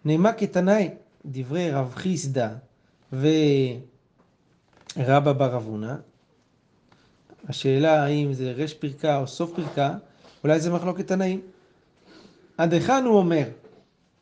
נאמר 0.05 0.29
כתנאי, 0.37 0.89
דברי 1.25 1.71
רב 1.71 1.93
חיסדא 1.95 2.49
ורבא 3.13 3.31
בר 5.33 5.55
אבונה, 5.55 5.95
השאלה 7.49 8.03
האם 8.03 8.33
זה 8.33 8.51
רש 8.51 8.73
פרקה 8.73 9.17
או 9.17 9.27
סוף 9.27 9.51
פרקה, 9.55 9.93
אולי 10.43 10.59
זה 10.59 10.71
מחלוקת 10.71 11.07
תנאים. 11.07 11.41
עד 12.57 12.73
היכן 12.73 13.03
הוא 13.05 13.17
אומר 13.17 13.43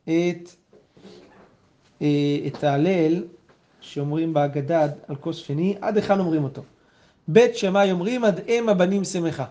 את, 0.03 0.50
את 2.48 2.63
ההלל 2.63 3.24
שאומרים 3.82 4.34
בהגדה 4.34 4.88
על 5.08 5.15
כוס 5.15 5.38
שני, 5.38 5.75
עד 5.82 5.96
היכן 5.96 6.20
אומרים 6.20 6.44
אותו. 6.44 6.63
בית 7.27 7.58
שמאי 7.58 7.91
אומרים 7.91 8.24
עד 8.24 8.39
אם 8.48 8.70
הבנים 8.70 9.03
שמחה. 9.03 9.46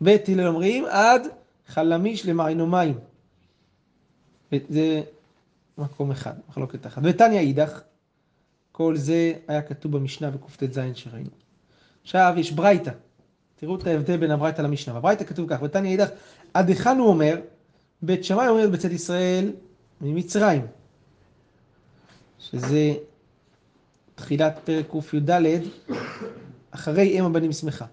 בית 0.00 0.28
הלל 0.28 0.46
אומרים 0.46 0.84
עד 0.88 1.22
חלמיש 1.66 2.26
למעיינו 2.26 2.66
מים. 2.66 2.98
זה 4.68 5.02
מקום 5.78 6.10
אחד, 6.10 6.32
מחלוקת 6.48 6.86
אחת. 6.86 7.02
ותניא 7.04 7.38
אידך, 7.38 7.80
כל 8.72 8.96
זה 8.96 9.32
היה 9.48 9.62
כתוב 9.62 9.92
במשנה 9.92 10.30
בקט"ז 10.30 10.80
שראינו. 10.94 11.30
עכשיו 12.02 12.34
יש 12.36 12.52
ברייתא, 12.52 12.90
תראו 13.56 13.76
את 13.76 13.86
ההבדל 13.86 14.16
בין 14.16 14.30
הברייתא 14.30 14.62
למשנה. 14.62 14.94
בברייתא 14.94 15.24
כתוב 15.24 15.48
כך, 15.48 15.62
ותניא 15.62 15.90
אידך, 15.90 16.08
עד 16.54 16.68
היכן 16.68 16.98
הוא 16.98 17.08
אומר, 17.08 17.40
בית 18.02 18.24
שמאי 18.24 18.48
אומרת 18.48 18.70
בצאת 18.70 18.92
ישראל 18.92 19.52
ממצרים, 20.00 20.66
שזה 22.40 22.94
תחילת 24.14 24.58
פרק 24.64 24.86
קי"ד, 25.10 25.30
אחרי 26.70 27.18
אם 27.18 27.24
הבנים 27.24 27.52
שמחה. 27.52 27.84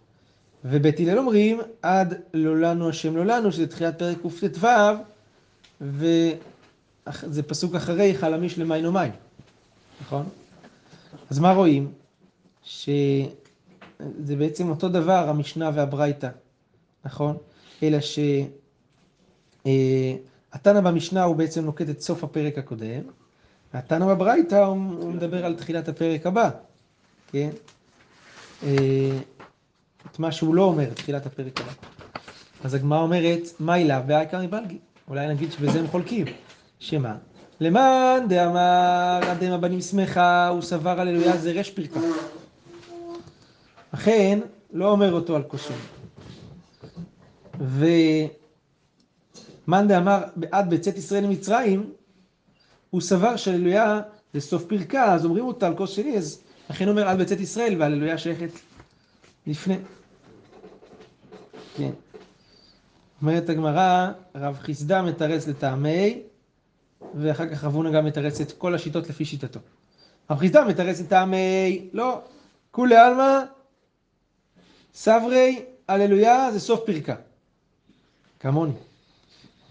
ובית 0.66 1.00
הלל 1.00 1.18
אומרים, 1.18 1.60
עד 1.82 2.14
לא 2.34 2.58
לנו 2.62 2.90
השם 2.90 3.18
לא 3.18 3.26
לנו, 3.26 3.52
שזה 3.52 3.68
תחילת 3.68 4.00
פרק 4.00 4.18
קט"ו, 4.18 4.68
וזה 5.82 7.44
פסוק 7.48 7.76
אחרי 7.76 8.16
חלמיש 8.16 8.60
למים 8.60 8.86
ומים, 8.86 9.12
נכון? 10.02 10.26
אז 11.30 11.40
מה 11.40 11.54
רואים? 11.54 11.92
שזה 12.64 13.28
בעצם 14.38 14.70
אותו 14.70 14.90
דבר, 14.90 15.30
המשנה 15.30 15.72
והברייתא, 15.74 16.30
נכון? 17.06 17.38
אלא 17.84 17.98
שהתנא 19.62 20.82
במשנה 20.82 21.24
הוא 21.24 21.36
בעצם 21.36 21.66
נוקט 21.66 21.90
את 21.90 22.02
סוף 22.02 22.24
הפרק 22.24 22.58
הקודם, 22.58 23.02
והתנא 23.74 24.06
בברייתא 24.06 24.56
הוא 24.56 25.12
מדבר 25.14 25.46
על 25.46 25.56
תחילת 25.56 25.88
הפרק 25.88 26.26
הבא, 26.26 26.50
כן? 27.32 27.50
את 30.12 30.20
מה 30.20 30.32
שהוא 30.32 30.56
לא 30.56 30.64
אומר, 30.64 30.94
תחילת 30.94 31.26
הפרק 31.26 31.62
הבא. 31.62 31.72
אז 32.64 32.74
הגמרא 32.74 33.00
אומרת, 33.00 33.42
מה 33.60 33.78
אליו 33.78 34.04
והעיקר 34.08 34.42
מבלגי? 34.42 34.78
אולי 35.08 35.28
נגיד 35.28 35.52
שבזה 35.52 35.80
הם 35.80 35.88
חולקים. 35.88 36.26
שמה? 36.80 37.16
למאן 37.60 38.26
דאמר 38.30 39.20
עד 39.30 39.44
אם 39.44 39.52
הבנים 39.52 39.82
שמחה, 39.82 40.48
הוא 40.48 40.62
סבר 40.62 41.00
הללויה 41.00 41.38
זה 41.38 41.52
רש 41.52 41.70
פרקה. 41.70 42.00
אכן, 43.92 44.40
לא 44.74 44.92
אומר 44.92 45.14
אותו 45.14 45.36
על 45.36 45.44
כוסון. 45.44 45.78
ומאן 49.68 49.88
דאמר 49.88 50.24
עד 50.52 50.70
בצאת 50.70 50.98
ישראל 50.98 51.24
למצרים, 51.24 51.94
הוא 52.90 53.02
סבר 53.02 53.36
שהללויה 53.36 54.02
זה 54.34 54.42
סוף 54.42 54.66
פרקה, 54.66 55.14
אז 55.14 55.26
אומרים 55.26 55.46
אותה 55.46 55.68
על 55.68 55.78
כוס 55.78 55.92
שני, 55.92 56.18
אז 56.18 56.42
לכן 56.70 56.90
אומר 56.90 57.08
עד 57.08 57.20
בצאת 57.20 57.40
ישראל, 57.40 57.82
והללויה 57.82 58.18
שייכת 58.18 58.50
לפני. 59.48 59.78
כן. 61.78 61.92
אומרת 63.22 63.50
הגמרא, 63.50 64.12
רב 64.36 64.58
חיסדא 64.62 65.02
מתרץ 65.02 65.48
לטעמי, 65.48 66.22
ואחר 67.16 67.50
כך 67.50 67.64
רב 67.64 67.76
הונא 67.76 67.92
גם 67.92 68.06
מתרץ 68.06 68.42
את 68.42 68.52
כל 68.52 68.76
השיטות 68.76 69.10
לפי 69.10 69.26
שיטתו. 69.26 69.60
רב 70.30 70.38
חיסדא 70.40 70.64
מתרץ 70.68 71.00
לטעמי, 71.00 71.90
לא, 71.94 72.22
כולי 72.72 72.96
עלמא, 72.96 73.40
סברי, 74.94 75.66
הללויה, 75.88 76.52
זה 76.52 76.60
סוף 76.60 76.80
פרקה. 76.86 77.16
כמוני. 78.40 78.74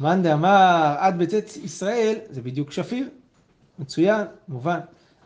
מאן 0.01 0.23
דאמר 0.23 0.97
עד 0.99 1.19
בצאת 1.19 1.57
ישראל, 1.57 2.19
זה 2.31 2.43
בדיוק 2.43 2.73
שפיר, 2.73 3.09
מצוין, 3.79 4.27
מובן. 4.49 4.81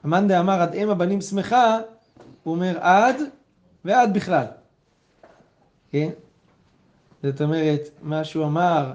מאן 0.05 0.29
דאמר 0.29 0.61
עד 0.61 0.75
אם 0.75 0.91
הבנים 0.91 1.21
שמחה, 1.21 1.79
הוא 2.43 2.55
אומר 2.55 2.79
עד 2.81 3.17
ועד 3.85 4.15
בכלל. 4.15 4.45
כן? 5.91 6.09
זאת 7.23 7.43
אומרת, 7.43 7.81
מה 8.03 8.25
שהוא 8.25 8.45
אמר, 8.45 8.93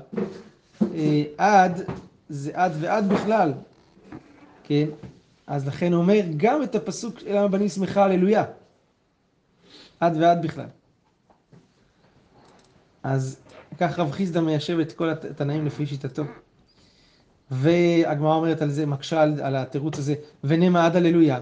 אה, 0.81 1.23
עד, 1.37 1.81
זה 2.29 2.51
עד 2.53 2.71
ועד 2.79 3.09
בכלל, 3.09 3.53
כן? 4.63 4.85
אז 5.47 5.67
לכן 5.67 5.93
הוא 5.93 6.01
אומר 6.01 6.21
גם 6.37 6.63
את 6.63 6.75
הפסוק 6.75 7.21
למה 7.21 7.47
בנים 7.47 7.69
שמחה 7.69 8.03
הללויה. 8.03 8.43
עד 9.99 10.17
ועד 10.17 10.41
בכלל. 10.41 10.65
אז 13.03 13.37
כך 13.79 13.99
רב 13.99 14.11
חיסדא 14.11 14.41
מיישב 14.41 14.79
את 14.79 14.91
כל 14.91 15.09
התנאים 15.09 15.65
לפי 15.65 15.85
שיטתו. 15.85 16.23
והגמרא 17.51 18.35
אומרת 18.35 18.61
על 18.61 18.69
זה, 18.69 18.85
מקשה 18.85 19.21
על, 19.21 19.41
על 19.41 19.55
התירוץ 19.55 19.99
הזה, 19.99 20.15
ונמה 20.43 20.85
עד 20.85 20.95
הללויה. 20.95 21.39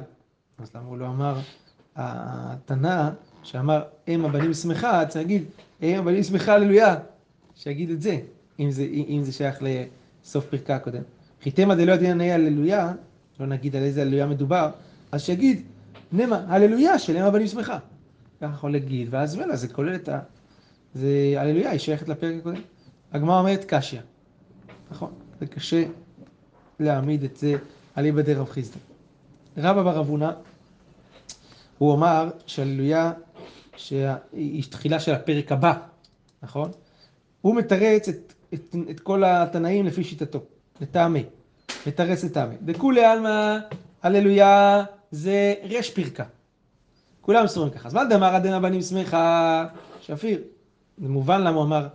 אז 0.59 0.71
למה 0.75 0.85
הוא 0.87 0.97
לא 0.97 1.05
אמר, 1.05 1.39
התנא 1.95 3.09
שאמר 3.43 3.83
אם 4.07 4.25
הבנים 4.25 4.53
שמחה, 4.53 5.05
צריך 5.05 5.15
להגיד 5.15 5.43
אם 5.83 5.99
הבנים 5.99 6.23
שמחה 6.23 6.53
הללויה, 6.53 6.95
שיגיד 7.55 7.89
את 7.89 8.01
זה, 8.01 8.19
אם 8.59 8.71
זה, 8.71 8.83
אם 8.83 9.21
זה 9.23 9.31
שייך 9.31 9.63
לסוף 10.23 10.45
פרקה 10.45 10.75
הקודם. 10.75 11.01
חיתמא 11.43 11.75
דלא 11.75 12.13
נהיה 12.13 12.35
הללויה, 12.35 12.93
לא 13.39 13.45
נגיד 13.45 13.75
על 13.75 13.83
איזה 13.83 14.01
הללויה 14.01 14.25
מדובר, 14.25 14.69
אז 15.11 15.21
שיגיד 15.21 15.61
נמה 16.11 16.45
הללויה 16.47 16.99
של 16.99 17.17
אם 17.17 17.23
הבנים 17.23 17.47
שמחה. 17.47 17.77
ככה 18.41 18.53
יכול 18.53 18.71
להגיד, 18.71 19.07
ואז 19.11 19.35
מילא 19.35 19.55
זה 19.55 19.67
כולל 19.67 19.95
את 19.95 20.09
ה... 20.09 20.19
זה 20.93 21.33
הללויה, 21.38 21.71
היא 21.71 21.79
שייכת 21.79 22.09
לפרק 22.09 22.35
הקודם. 22.39 22.62
הגמרא 23.13 23.39
אומרת 23.39 23.65
קשיא, 23.67 24.00
נכון? 24.91 25.13
זה 25.39 25.45
קשה 25.45 25.83
להעמיד 26.79 27.23
את 27.23 27.38
זה 27.38 27.55
על 27.95 28.05
איבא 28.05 28.21
דרב 28.21 28.50
חיסדא. 28.50 28.77
רבא 29.57 29.83
בר 29.83 30.00
אבונה, 30.00 30.31
הוא 31.77 31.93
אמר 31.93 32.29
שהללויה, 32.45 33.13
שהיא 33.75 34.63
תחילה 34.69 35.00
של 35.00 35.13
הפרק 35.13 35.51
הבא, 35.51 35.73
נכון? 36.43 36.71
הוא 37.41 37.55
מתרץ 37.55 38.09
את, 38.09 38.33
את, 38.53 38.75
את 38.89 39.00
כל 39.00 39.23
התנאים 39.23 39.85
לפי 39.85 40.03
שיטתו, 40.03 40.43
לטעמי, 40.81 41.23
מתרץ 41.88 42.23
לטעמי. 42.23 42.55
דכולי 42.62 43.05
עלמא 43.05 43.57
הללויה 44.03 44.83
זה 45.12 45.53
רש 45.63 45.89
פרקה. 45.89 46.23
כולם 47.21 47.47
סורים 47.47 47.69
ככה. 47.69 47.88
אז 47.88 47.93
מה 47.93 48.05
דאמר 48.05 48.35
עדנה 48.35 48.59
בנים 48.59 48.81
שמחה? 48.81 49.65
שפיר. 50.01 50.41
זה 50.97 51.09
מובן 51.09 51.41
למה 51.41 51.57
הוא 51.57 51.63
אמר 51.63 51.88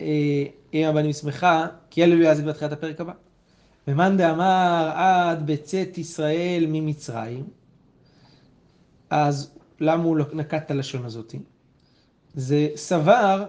אה, 0.00 0.44
אם 0.74 0.86
הבנים 0.86 1.12
שמחה, 1.12 1.66
כי 1.90 2.02
הללויה 2.02 2.34
זה 2.34 2.42
בתחילת 2.42 2.72
הפרק 2.72 3.00
הבא. 3.00 3.12
ומאן 3.88 4.16
דאמר 4.16 4.92
עד 4.94 5.46
בצאת 5.46 5.98
ישראל 5.98 6.64
ממצרים, 6.68 7.44
אז 9.10 9.54
למה 9.80 10.04
הוא 10.04 10.18
נקט 10.32 10.54
את 10.54 10.70
הלשון 10.70 11.04
הזאת? 11.04 11.34
זה 12.34 12.68
סבר 12.76 13.44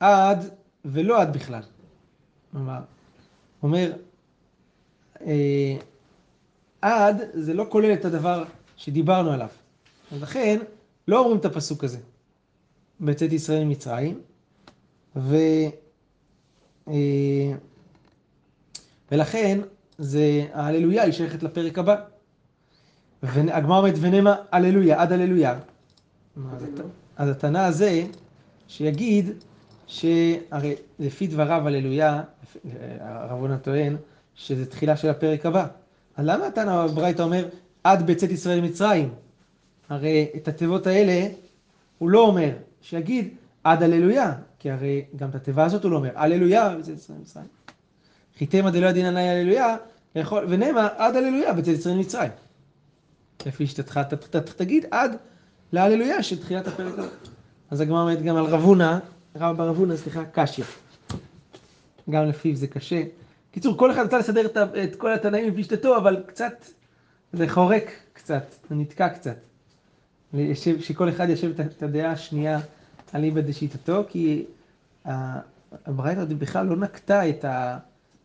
עד 0.00 0.50
ולא 0.84 1.20
עד 1.20 1.32
בכלל. 1.32 1.62
כלומר, 2.52 2.80
אומר, 3.62 3.92
אה, 5.20 5.76
עד 6.82 7.22
זה 7.32 7.54
לא 7.54 7.66
כולל 7.68 7.92
את 7.92 8.04
הדבר 8.04 8.44
שדיברנו 8.76 9.32
עליו. 9.32 9.48
אז 10.12 10.22
לכן, 10.22 10.58
לא 11.08 11.18
אומרים 11.18 11.38
את 11.38 11.44
הפסוק 11.44 11.84
הזה. 11.84 11.98
בצאת 13.04 13.32
ישראל 13.32 13.64
ממצרים, 13.64 14.20
ו... 15.16 15.36
אה, 16.88 17.52
ולכן, 19.12 19.60
זה, 19.98 20.46
ההללויה 20.52 21.02
היא 21.02 21.12
שייכת 21.12 21.42
לפרק 21.42 21.78
הבא. 21.78 21.96
והגמרא 23.22 23.78
אומרת 23.78 23.94
ונמה 24.00 24.36
הללויה, 24.52 25.02
עד 25.02 25.12
הללויה. 25.12 25.58
אז 27.16 27.28
התנא 27.28 27.58
הזה, 27.58 28.04
שיגיד 28.68 29.30
שהרי 29.86 30.74
לפי 30.98 31.26
דבריו 31.26 31.66
הללויה, 31.66 32.22
הרב 33.00 33.40
עונה 33.40 33.58
טוען, 33.58 33.96
שזה 34.34 34.66
תחילה 34.66 34.96
של 34.96 35.08
הפרק 35.08 35.46
הבא. 35.46 35.66
אז 36.16 36.26
למה 36.26 36.46
התנא 36.46 36.86
בברייתא 36.86 37.22
אומר 37.22 37.48
עד 37.84 38.06
בצאת 38.06 38.30
ישראל 38.30 38.60
ממצרים? 38.60 39.14
הרי 39.88 40.28
את 40.36 40.48
התיבות 40.48 40.86
האלה 40.86 41.28
הוא 41.98 42.10
לא 42.10 42.26
אומר, 42.26 42.50
שיגיד 42.84 43.28
עד 43.64 43.82
הללויה, 43.82 44.32
כי 44.58 44.70
הרי 44.70 45.04
גם 45.16 45.30
את 45.30 45.34
התיבה 45.34 45.64
הזאת 45.64 45.84
הוא 45.84 45.90
לא 45.90 45.96
אומר, 45.96 46.10
הללויה 46.14 46.76
בצאת 46.76 46.98
ישראל 46.98 47.18
ממצרים. 47.18 47.46
חיתמא 48.38 48.70
דלא 48.70 48.86
ידין 48.86 49.06
עלי 49.06 49.28
הללויה, 49.28 49.76
ונאמר 50.48 50.88
עד 50.96 51.16
הללויה 51.16 51.52
בצאת 51.52 51.78
ישראל 51.78 51.94
ממצרים. 51.94 52.30
לפי 53.46 53.66
שיטתך, 53.66 54.00
תגיד 54.56 54.86
עד 54.90 55.16
להללויה 55.72 56.22
של 56.22 56.40
תחילת 56.40 56.66
הפרק 56.66 56.98
הזה. 56.98 57.08
אז 57.70 57.80
הגמרא 57.80 58.00
אומרת 58.00 58.22
גם 58.22 58.36
על 58.36 58.44
רבונה, 58.44 58.98
רב 59.36 59.56
בר 59.56 59.68
רבונה, 59.68 59.96
סליחה, 59.96 60.24
קשיא. 60.24 60.64
גם 62.10 62.26
לפיו 62.26 62.56
זה 62.56 62.66
קשה. 62.66 63.02
קיצור, 63.50 63.78
כל 63.78 63.90
אחד 63.90 64.04
רצה 64.04 64.18
לסדר 64.18 64.46
את 64.84 64.96
כל 64.96 65.12
התנאים 65.12 65.48
לפי 65.48 65.62
שיטתו, 65.62 65.96
אבל 65.96 66.22
קצת, 66.26 66.66
זה 67.32 67.48
חורק 67.48 67.90
קצת, 68.12 68.54
זה 68.68 68.74
נתקע 68.74 69.08
קצת. 69.08 69.36
שכל 70.80 71.08
אחד 71.08 71.28
יושב 71.28 71.60
את 71.60 71.82
הדעה 71.82 72.12
השנייה 72.12 72.60
על 73.12 73.24
איבא 73.24 73.40
דשיטתו, 73.40 74.04
כי 74.08 74.44
הברייתא 75.86 76.24
בכלל 76.24 76.66
לא 76.66 76.76
נקטה 76.76 77.28
את 77.28 77.44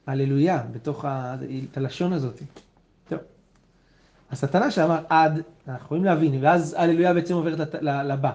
ההללויה 0.07 0.63
בתוך 0.71 1.05
הלשון 1.75 2.13
הזאת. 2.13 2.41
טוב. 3.09 3.19
אז 4.29 4.43
התנא 4.43 4.69
שאמר 4.69 4.99
עד, 5.09 5.41
אנחנו 5.67 5.85
יכולים 5.85 6.05
להבין, 6.05 6.43
ואז 6.43 6.75
הללויה 6.79 7.13
בעצם 7.13 7.33
עוברת 7.33 7.75
לבא. 7.83 8.31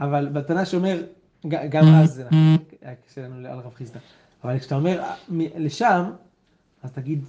אבל 0.00 0.28
בתנא 0.28 0.64
שאומר, 0.64 1.02
גם 1.48 1.84
אז 1.94 2.14
זה 2.14 2.24
נכון, 2.24 2.38
היה 2.82 2.94
קשה 3.08 3.22
לנו 3.22 3.48
על 3.48 3.58
רב 3.58 3.74
חיסדא. 3.74 4.00
אבל 4.44 4.58
כשאתה 4.58 4.74
אומר 4.74 5.02
לשם, 5.34 6.10
אז 6.82 6.92
תגיד 6.92 7.24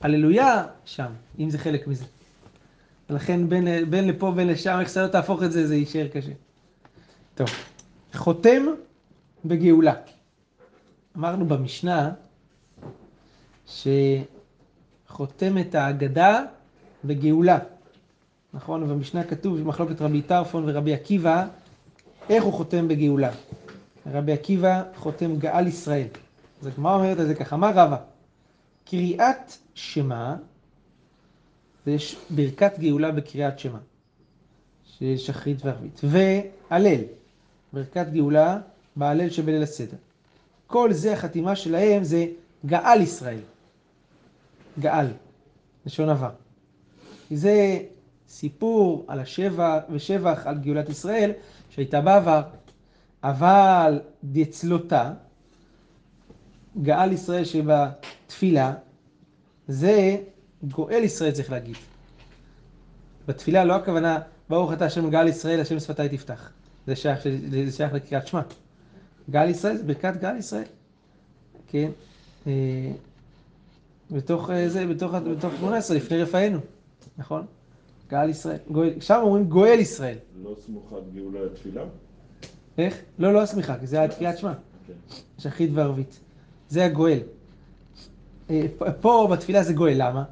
הללויה 0.00 0.66
שם, 0.84 1.12
אם 1.38 1.50
זה 1.50 1.58
חלק 1.58 1.86
מזה. 1.86 2.04
ולכן 3.10 3.48
בין, 3.48 3.90
בין 3.90 4.08
לפה 4.08 4.26
ובין 4.26 4.48
לשם, 4.48 4.78
איך 4.80 4.88
שאתה 4.88 5.02
לא 5.02 5.08
תהפוך 5.08 5.42
את 5.42 5.52
זה, 5.52 5.66
זה 5.66 5.76
יישאר 5.76 6.08
קשה. 6.08 6.32
טוב, 7.34 7.48
חותם 8.14 8.66
בגאולה. 9.44 9.94
אמרנו 11.16 11.46
במשנה 11.46 12.10
שחותם 13.66 15.58
את 15.58 15.74
ההגדה 15.74 16.42
בגאולה. 17.04 17.58
נכון? 18.54 18.82
ובמשנה 18.82 19.24
כתוב 19.24 19.60
במחלוקת 19.60 20.02
רבי 20.02 20.22
טרפון 20.22 20.64
ורבי 20.66 20.94
עקיבא, 20.94 21.46
איך 22.30 22.44
הוא 22.44 22.52
חותם 22.52 22.88
בגאולה. 22.88 23.30
רבי 24.12 24.32
עקיבא 24.32 24.82
חותם 24.96 25.36
גאל 25.36 25.66
ישראל. 25.66 26.06
אז 26.60 26.66
הגמרא 26.66 26.94
אומרת 26.94 27.18
על 27.18 27.26
זה 27.26 27.34
ככה, 27.34 27.56
מה 27.56 27.70
רבה? 27.70 27.96
קריאת 28.84 29.52
שמע, 29.74 30.34
ויש 31.88 32.16
ברכת 32.30 32.78
גאולה 32.78 33.10
בקריאת 33.10 33.58
שמע, 33.58 33.78
שיש 34.84 35.26
שחרית 35.26 35.64
וערבית, 35.64 36.00
והלל, 36.04 37.00
ברכת 37.72 38.06
גאולה 38.12 38.60
בהלל 38.96 39.30
שבליל 39.30 39.62
הסדר. 39.62 39.96
כל 40.66 40.92
זה 40.92 41.12
החתימה 41.12 41.56
שלהם 41.56 42.04
זה 42.04 42.26
גאל 42.66 43.00
ישראל. 43.00 43.40
גאל, 44.80 45.06
לשון 45.86 46.08
עבר. 46.08 46.30
זה 47.30 47.78
סיפור 48.28 49.04
על 49.08 49.20
השבח 49.20 49.78
ושבח 49.90 50.42
על 50.44 50.58
גאולת 50.58 50.88
ישראל 50.88 51.32
שהייתה 51.70 52.00
בעבר, 52.00 52.42
אבל 53.22 54.00
דצלותה, 54.24 55.12
גאל 56.82 57.12
ישראל 57.12 57.44
שבתפילה, 57.44 58.74
זה 59.68 60.16
גואל 60.64 61.02
ישראל 61.02 61.30
צריך 61.30 61.50
להגיד. 61.50 61.76
בתפילה 63.28 63.64
לא 63.64 63.74
הכוונה, 63.74 64.18
ברוך 64.48 64.72
אתה 64.72 64.84
השם 64.84 65.10
גאל 65.10 65.28
ישראל, 65.28 65.60
השם 65.60 65.80
שפתי 65.80 66.08
תפתח. 66.08 66.50
זה 66.86 66.96
שייך, 66.96 67.20
זה 67.66 67.72
שייך 67.72 67.92
לקריאת 67.92 68.26
שמע. 68.26 68.40
גאל 69.30 69.48
ישראל 69.48 69.76
זה 69.76 69.82
ברכת 69.82 70.16
גאל 70.20 70.36
ישראל. 70.36 70.64
כן? 71.66 71.90
אה, 72.46 72.92
בתוך 74.10 74.50
אה, 74.50 74.68
זה, 74.68 74.86
בתוך, 74.86 75.14
בתוך 75.14 75.52
18, 75.58 75.96
לפני 75.96 76.22
רפאנו, 76.22 76.58
נכון? 77.18 77.46
גאל 78.10 78.28
ישראל. 78.28 78.58
גואל, 78.70 79.00
שם 79.00 79.20
אומרים 79.22 79.44
גואל 79.44 79.78
ישראל. 79.78 80.16
לא 80.42 80.54
סמוכת 80.66 80.96
גאולה 81.14 81.44
לתפילה? 81.44 81.82
איך? 82.78 82.96
לא, 83.18 83.32
לא 83.32 83.42
הסמיכה, 83.42 83.78
כי 83.78 83.86
זה 83.86 83.98
היה 83.98 84.08
תקיעת 84.08 84.38
שמע. 84.38 84.52
כן. 84.86 84.92
שחית 85.38 85.70
וערבית. 85.74 86.20
זה 86.68 86.84
הגואל. 86.84 87.18
אה, 88.50 88.66
פה 89.00 89.28
בתפילה 89.32 89.62
זה 89.62 89.72
גואל, 89.72 89.94
למה? 89.96 90.24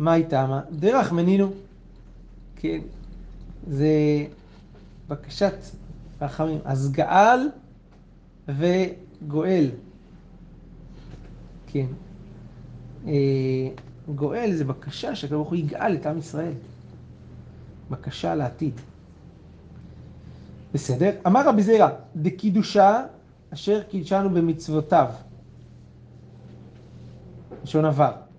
מה 0.00 0.14
איתמה? 0.14 0.60
דרך 0.70 1.12
מנינו. 1.12 1.52
כן. 2.56 2.78
זה 3.66 3.88
בקשת 5.08 5.54
רחמים. 6.20 6.58
אז 6.64 6.92
גאל 6.92 7.48
וגואל. 8.48 9.70
כן. 11.66 11.86
אה, 13.06 13.12
גואל 14.14 14.52
זה 14.52 14.64
בקשה 14.64 15.14
שהקדוש 15.14 15.36
ברוך 15.36 15.48
הוא 15.48 15.56
יגאל 15.58 15.94
את 15.94 16.06
עם 16.06 16.18
ישראל. 16.18 16.52
בקשה 17.90 18.34
לעתיד. 18.34 18.74
בסדר? 20.74 21.10
אמר 21.26 21.48
רבי 21.48 21.62
זירא, 21.62 21.88
דקידושה 22.16 23.04
אשר 23.50 23.82
קידשנו 23.82 24.30
במצוותיו. 24.30 25.08
לשון 27.64 27.84
עבר. 27.84 28.29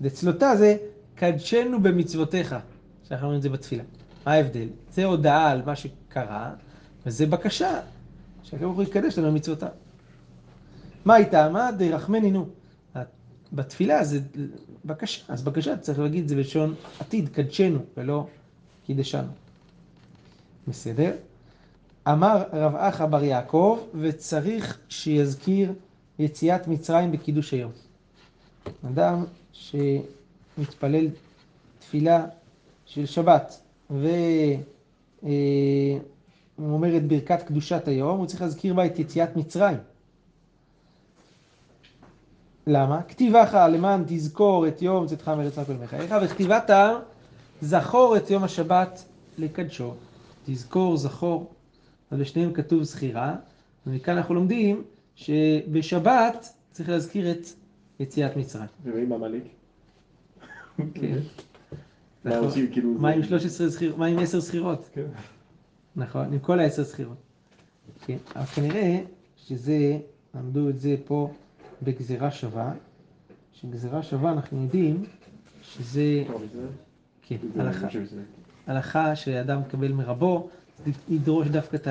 דצלותה 0.00 0.56
זה 0.56 0.76
קדשנו 1.14 1.82
במצוותיך, 1.82 2.56
שאנחנו 3.08 3.24
אומרים 3.26 3.38
את 3.38 3.42
זה 3.42 3.48
בתפילה. 3.48 3.82
מה 4.26 4.32
ההבדל? 4.32 4.68
זה 4.92 5.04
הודעה 5.04 5.50
על 5.50 5.62
מה 5.66 5.76
שקרה, 5.76 6.54
וזה 7.06 7.26
בקשה 7.26 7.80
שהקדוש 8.42 8.62
ברוך 8.62 8.76
הוא 8.76 8.84
יקדש 8.84 9.18
לנו 9.18 9.32
מצוותיו. 9.32 9.68
מה 11.04 11.14
הייתה? 11.14 11.48
מה 11.48 11.72
דרחמנינו? 11.72 12.46
בתפילה 13.52 14.04
זה 14.04 14.20
בקשה, 14.84 15.24
אז 15.28 15.42
בקשה 15.42 15.76
צריך 15.76 15.98
להגיד 15.98 16.22
את 16.22 16.28
זה 16.28 16.34
בלשון 16.34 16.74
עתיד, 17.00 17.28
קדשנו, 17.28 17.78
ולא 17.96 18.26
קידשנו. 18.86 19.28
בסדר? 20.68 21.12
אמר 22.08 22.42
רב 22.52 22.74
אחא 22.76 23.06
בר 23.06 23.24
יעקב, 23.24 23.78
וצריך 24.00 24.78
שיזכיר 24.88 25.72
יציאת 26.18 26.68
מצרים 26.68 27.12
בקידוש 27.12 27.52
היום. 27.52 27.72
אדם 28.86 29.24
שמתפלל 29.58 31.08
תפילה 31.78 32.26
של 32.86 33.06
שבת 33.06 33.60
והוא 33.90 35.30
אומר 36.58 36.96
את 36.96 37.08
ברכת 37.08 37.42
קדושת 37.42 37.88
היום, 37.88 38.18
הוא 38.18 38.26
צריך 38.26 38.42
להזכיר 38.42 38.74
בה 38.74 38.86
את 38.86 38.98
יציאת 38.98 39.36
מצרים. 39.36 39.78
למה? 42.66 43.02
כתיבך 43.02 43.58
למען 43.72 44.04
תזכור 44.06 44.68
את 44.68 44.82
יום 44.82 45.06
צאתך 45.06 45.28
מארץ 45.28 45.58
כל 45.58 45.72
מחייך, 45.72 46.14
וכתיבת 46.22 46.70
זכור 47.60 48.16
את 48.16 48.30
יום 48.30 48.44
השבת 48.44 49.04
לקדשו. 49.38 49.94
תזכור, 50.46 50.96
זכור, 50.96 51.52
אז 52.10 52.18
בשניהם 52.18 52.52
כתוב 52.52 52.82
זכירה, 52.82 53.34
ומכאן 53.86 54.16
אנחנו 54.16 54.34
לומדים 54.34 54.82
שבשבת 55.14 56.48
צריך 56.72 56.88
להזכיר 56.88 57.30
את 57.30 57.46
יציאת 58.00 58.36
מצרים. 58.36 58.66
ועם 58.84 59.12
עמלק? 59.12 59.42
כן. 60.94 61.18
מה. 62.24 62.36
עושים, 62.38 62.72
כאילו, 62.72 62.90
מה 62.90 63.08
עם 63.10 63.22
זה- 63.22 63.28
13 63.28 63.68
זכירות? 63.68 63.98
מה 63.98 64.06
עם 64.06 64.18
10 64.18 64.40
זכירות? 64.40 64.88
כן. 64.92 65.06
נכון, 65.96 66.32
עם 66.32 66.38
כל 66.38 66.60
העשר 66.60 66.82
זכירות. 66.82 67.16
כן, 68.06 68.16
אבל 68.36 68.44
כנראה 68.44 68.98
שזה, 69.36 69.98
למדו 70.34 70.68
את 70.68 70.80
זה 70.80 70.96
פה 71.04 71.32
בגזירה 71.82 72.30
שווה, 72.30 72.72
שגזירה 73.52 74.02
שווה 74.02 74.32
אנחנו 74.32 74.62
יודעים 74.62 75.04
שזה, 75.62 76.24
כן, 77.22 77.36
הלכה, 77.56 77.88
הלכה 78.66 79.16
שאדם 79.16 79.60
מקבל 79.60 79.92
מרבו, 79.92 80.48
ידרוש 81.08 81.48
דווקא 81.48 81.76
את 81.76 81.88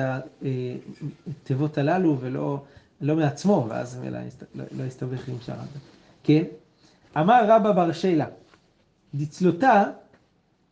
התיבות 1.42 1.78
הללו 1.78 2.16
ולא 2.20 2.62
לא 3.00 3.16
מעצמו, 3.16 3.66
ואז 3.68 4.00
יסת- 4.26 4.44
לא 4.54 4.64
לא 4.78 4.82
יסתבך 4.84 5.28
עם 5.28 5.34
שאר 5.40 5.54
האדם. 5.54 5.66
כן? 6.26 6.42
אמר 7.16 7.44
רבא 7.48 7.72
בר 7.72 7.92
שלה, 7.92 8.26
דצלותה 9.14 9.84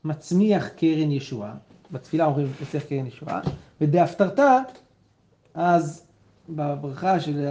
מצמיח 0.05 0.69
קרן 0.69 1.11
ישועה, 1.11 1.55
בתפילה 1.91 2.25
אומרים 2.25 2.53
מצמיח 2.63 2.85
קרן 2.85 3.07
ישועה, 3.07 3.41
ודהפטרתה, 3.81 4.59
אז 5.55 6.07
בברכה 6.49 7.21
של, 7.21 7.49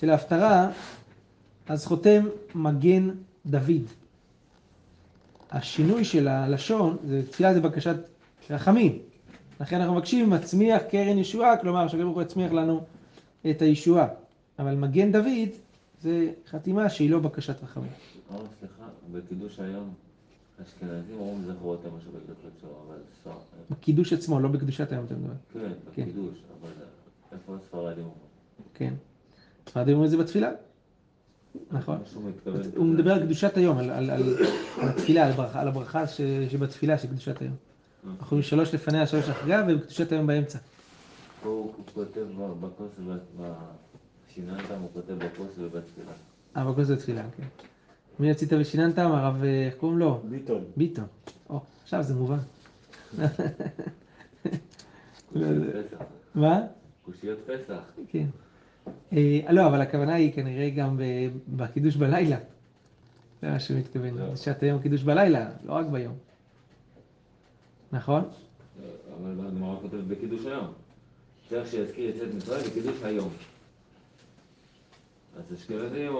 של 0.00 0.10
ההפטרה, 0.10 0.70
אז 1.68 1.86
חותם 1.86 2.28
מגן 2.54 3.10
דוד. 3.46 3.86
השינוי 5.50 6.04
של 6.04 6.28
הלשון, 6.28 6.96
זה, 7.06 7.22
תפילה 7.30 7.54
זה 7.54 7.60
בקשת 7.60 7.96
רחמים. 8.50 8.98
לכן 9.60 9.80
אנחנו 9.80 9.94
מבקשים 9.94 10.30
מצמיח 10.30 10.82
קרן 10.90 11.18
ישועה, 11.18 11.56
כלומר 11.56 11.88
שהקדוש 11.88 12.04
ברוך 12.04 12.16
הוא 12.16 12.22
יצמיח 12.22 12.52
לנו 12.52 12.80
את 13.50 13.62
הישועה. 13.62 14.06
אבל 14.58 14.74
מגן 14.74 15.12
דוד 15.12 15.48
זה 16.02 16.32
חתימה 16.46 16.88
שהיא 16.88 17.10
לא 17.10 17.18
בקשת 17.18 17.62
רחמים. 17.62 17.90
אמר, 18.30 18.40
סליחה, 18.58 18.84
בקידוש 19.12 19.58
היום, 19.60 19.94
אשכנזים 20.62 21.18
אומרים 21.18 21.44
זכרו 21.46 21.70
אותם 21.70 21.88
משהו 21.98 22.10
בקדושו, 22.12 22.66
אבל. 22.86 22.96
בקידוש 23.70 24.12
עצמו, 24.12 24.40
לא 24.40 24.48
בקדושת 24.48 24.92
היום 24.92 25.04
אתה 25.04 25.14
מדבר. 25.14 25.32
כן, 25.52 25.72
בקידוש, 25.90 26.42
אבל 26.60 26.70
איפה 27.32 27.56
הספרדים 27.56 28.04
אומרים? 28.04 28.22
כן. 28.74 28.94
ספרדים 29.68 29.94
אומרים 29.94 30.06
את 30.06 30.10
זה 30.10 30.24
בתפילה. 30.24 30.50
נכון. 31.70 31.98
הוא 32.76 32.86
מדבר 32.86 33.12
על 33.12 33.22
קדושת 33.22 33.56
היום, 33.56 33.78
על, 33.78 34.10
התפילה, 34.82 35.26
על, 35.26 35.32
ברכה, 35.32 35.60
על 35.60 35.68
הברכה 35.68 36.06
שבתפילה 36.50 36.98
של 36.98 37.08
קדושת 37.08 37.40
היום. 37.40 37.54
אנחנו 38.04 38.26
אומרים 38.26 38.42
שלוש 38.42 38.74
לפניה, 38.74 39.06
שלוש 39.06 39.28
אחריה, 39.28 39.64
ובקדושת 39.68 40.12
היום 40.12 40.26
באמצע. 40.26 40.58
הוא 41.42 41.72
כותב 41.94 42.26
בכוס, 42.60 42.90
הוא 44.36 44.88
כותב 44.92 45.12
בכוס 45.12 45.50
ובתפילה. 45.58 46.12
אה, 46.56 46.70
בכוס 46.70 46.86
זה 46.86 46.96
תפילה, 46.96 47.22
כן. 47.36 47.46
מי 48.18 48.30
יצאת 48.30 48.52
ושיננתם? 48.60 49.10
הרב, 49.12 49.44
אה, 49.44 49.66
איך 49.66 49.74
קוראים 49.74 49.98
לו? 49.98 50.22
ביטון. 50.30 50.64
ביטון. 50.76 51.04
או, 51.50 51.60
עכשיו 51.82 52.02
זה 52.02 52.14
מובן. 52.14 52.38
קושיות 55.32 55.64
פסח. 55.72 56.04
מה? 56.34 56.60
קושיות 57.04 57.38
פסח. 57.46 57.82
כן. 58.08 58.26
אה, 59.12 59.40
לא, 59.50 59.66
אבל 59.66 59.80
הכוונה 59.80 60.14
היא 60.14 60.32
כנראה 60.32 60.70
גם 60.70 61.00
בקידוש 61.48 61.96
בלילה. 61.96 62.38
זה 63.42 63.50
מה 63.50 63.60
שהוא 63.60 63.78
מתכוון. 63.78 64.18
לא. 64.18 64.36
שעת 64.36 64.62
היום 64.62 64.82
קידוש 64.82 65.02
בלילה, 65.02 65.50
לא 65.64 65.72
רק 65.72 65.86
ביום. 65.86 66.14
נכון? 67.92 68.22
אבל 69.20 69.34
בגמרא 69.34 69.76
כותב 69.80 69.96
בקידוש 70.08 70.46
היום. 70.46 70.72
צריך 71.48 71.70
שיזכיר 71.70 72.10
יציאת 72.10 72.34
מצרים 72.34 72.64
בקידוש 72.70 73.02
היום. 73.02 73.30
אז. 75.36 75.42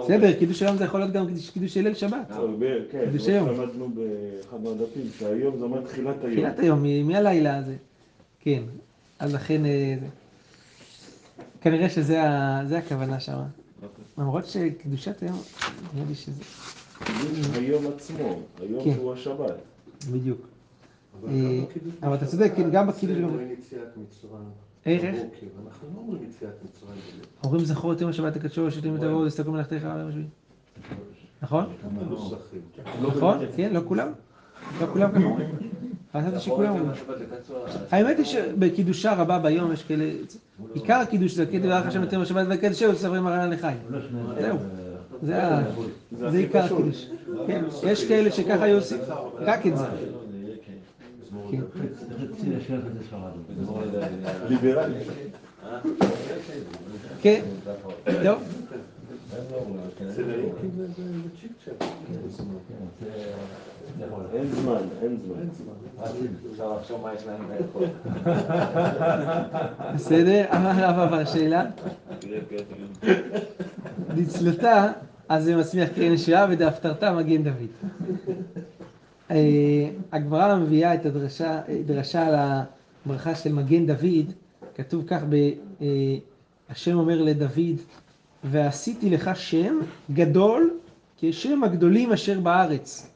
בסדר, 0.03 0.39
קידוש 0.39 0.61
היום 0.63 0.77
זה 0.77 0.83
יכול 0.83 0.99
להיות 0.99 1.13
גם 1.13 1.25
קידוש- 1.53 1.77
ליל 1.77 1.93
שבת. 1.93 2.31
אה. 2.31 2.35
הרבה, 2.35 2.65
כן, 2.91 3.05
קידוש 3.05 3.27
כמו 3.27 3.35
היום. 3.35 3.55
שלמדנו 3.55 3.89
באחד 3.89 4.57
מהדפים, 4.63 5.07
שהיום 5.19 5.57
זה 5.57 5.63
אומר 5.63 5.81
תחילת 5.81 6.15
היום. 6.23 6.31
תחילת 6.33 6.59
היום, 6.59 6.83
מהלילה 7.07 7.57
הזה. 7.57 7.75
כן. 8.39 8.61
אז 9.19 9.33
לכן, 9.33 9.65
אה, 9.65 9.95
כנראה 11.61 11.89
שזה 11.89 12.21
הכוונה 12.77 13.19
שם. 13.19 13.33
אוקיי. 13.33 14.03
למרות 14.17 14.45
שקדושת 14.45 15.23
היום, 15.23 15.41
נראה 15.95 16.05
לי 16.09 16.15
שזה... 16.15 16.41
קידוש 17.05 17.57
היום 17.57 17.87
עצמו, 17.87 18.39
היום 18.61 18.83
כן. 18.83 18.93
שהוא 18.93 19.13
השבת. 19.13 19.53
בדיוק. 20.11 20.41
אבל 21.23 21.29
אה, 22.11 22.15
אתה 22.15 22.25
צודק, 22.25 22.51
כן, 22.55 22.69
גם 22.71 22.87
בקידוש 22.87 23.17
לא. 24.85 24.91
איך. 24.91 25.03
אנחנו 25.03 25.87
לא 25.95 25.99
אומרים 25.99 26.23
יציאת 26.23 26.51
מצרים. 26.63 26.99
בבוקר. 27.21 27.47
אומרים 27.47 27.65
זכור 27.65 27.93
את 27.93 28.01
יום 28.01 28.09
השבת 28.09 28.35
הקדשו, 28.35 28.71
שתים 28.71 28.95
את 28.95 29.03
הרוב, 29.03 29.23
וסתכלו 29.23 29.51
מלאכתך 29.53 29.83
ביום 29.83 30.07
השביעי. 30.07 30.25
נכון? 31.41 31.65
מנוסחים. 31.91 32.61
נכון? 33.01 33.37
כן, 33.55 33.73
לא 33.73 33.81
כולם? 33.87 34.07
לא 34.81 34.87
כולם 34.93 35.11
ככה 35.11 35.23
אומרים. 35.23 35.49
חשבתי 36.13 36.39
שכולם 36.39 36.69
אומרים. 36.69 36.91
האמת 37.91 38.17
היא 38.17 38.25
שבקידושה 38.25 39.13
רבה 39.13 39.39
ביום 39.39 39.71
יש 39.71 39.83
כאלה, 39.83 40.11
עיקר 40.73 40.93
הקידוש 40.95 41.33
זה 41.33 41.45
כאילו 41.45 41.65
דברך 41.65 41.85
השם 41.85 42.01
יותר 42.01 42.19
בשבת 42.19 42.45
והקדש 42.49 42.79
שהוא 42.79 42.93
סברים 42.93 43.23
מרן 43.23 43.49
לחיים. 43.49 43.77
זהו. 44.41 44.57
זה 46.11 46.37
עיקר. 46.37 46.63
הקידוש. 46.63 47.09
כן, 47.47 47.63
יש 47.83 48.07
כאלה 48.07 48.31
שככה 48.31 48.63
היו 48.63 48.77
עושים, 48.77 48.97
רק 49.39 49.67
את 49.67 49.77
זה. 49.77 49.85
כן. 51.53 51.87
ליברלי. 54.49 54.95
כן, 57.21 57.41
טוב. 58.23 58.41
אין 64.33 64.47
זמן, 64.53 64.81
אין 65.01 65.17
זמן. 65.25 65.35
אפשר 66.51 66.73
לחשוב 66.77 67.01
מה 67.01 67.13
יש 67.13 67.23
להם 67.27 67.41
לאכול. 67.51 67.87
בסדר, 69.95 70.45
אמר 70.55 70.71
רב 70.71 70.99
אבר 70.99 71.25
שאלה, 71.25 71.65
תראה, 72.19 72.39
תראה, 73.01 73.15
דצלתה, 74.15 74.91
אז 75.29 75.43
זה 75.43 75.55
מצמיח 75.55 75.89
קרן 75.95 76.17
שעה 76.17 76.47
ודאפתרתה 76.49 77.11
מגן 77.11 77.43
דוד. 77.43 77.89
אה, 79.31 79.89
הגמרא 80.11 80.55
מביאה 80.55 80.93
את 80.93 81.05
הדרשה, 81.05 81.61
דרשה 81.85 82.27
על 82.27 82.35
הברכה 83.05 83.35
של 83.35 83.53
מגן 83.53 83.85
דוד, 83.85 84.31
כתוב 84.75 85.03
כך, 85.07 85.21
ב, 85.29 85.33
אה, 85.81 86.17
השם 86.69 86.97
אומר 86.97 87.21
לדוד, 87.21 87.77
ועשיתי 88.43 89.09
לך 89.09 89.31
שם 89.35 89.79
גדול 90.11 90.73
כשם 91.17 91.63
הגדולים 91.63 92.11
אשר 92.11 92.39
בארץ. 92.39 93.11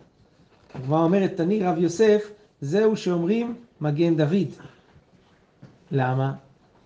הגמרא 0.75 1.03
אומרת, 1.03 1.33
תני 1.37 1.63
רב 1.63 1.77
יוסף, 1.77 2.31
זהו 2.61 2.97
שאומרים 2.97 3.55
מגן 3.81 4.17
דוד. 4.17 4.47
למה? 5.91 6.33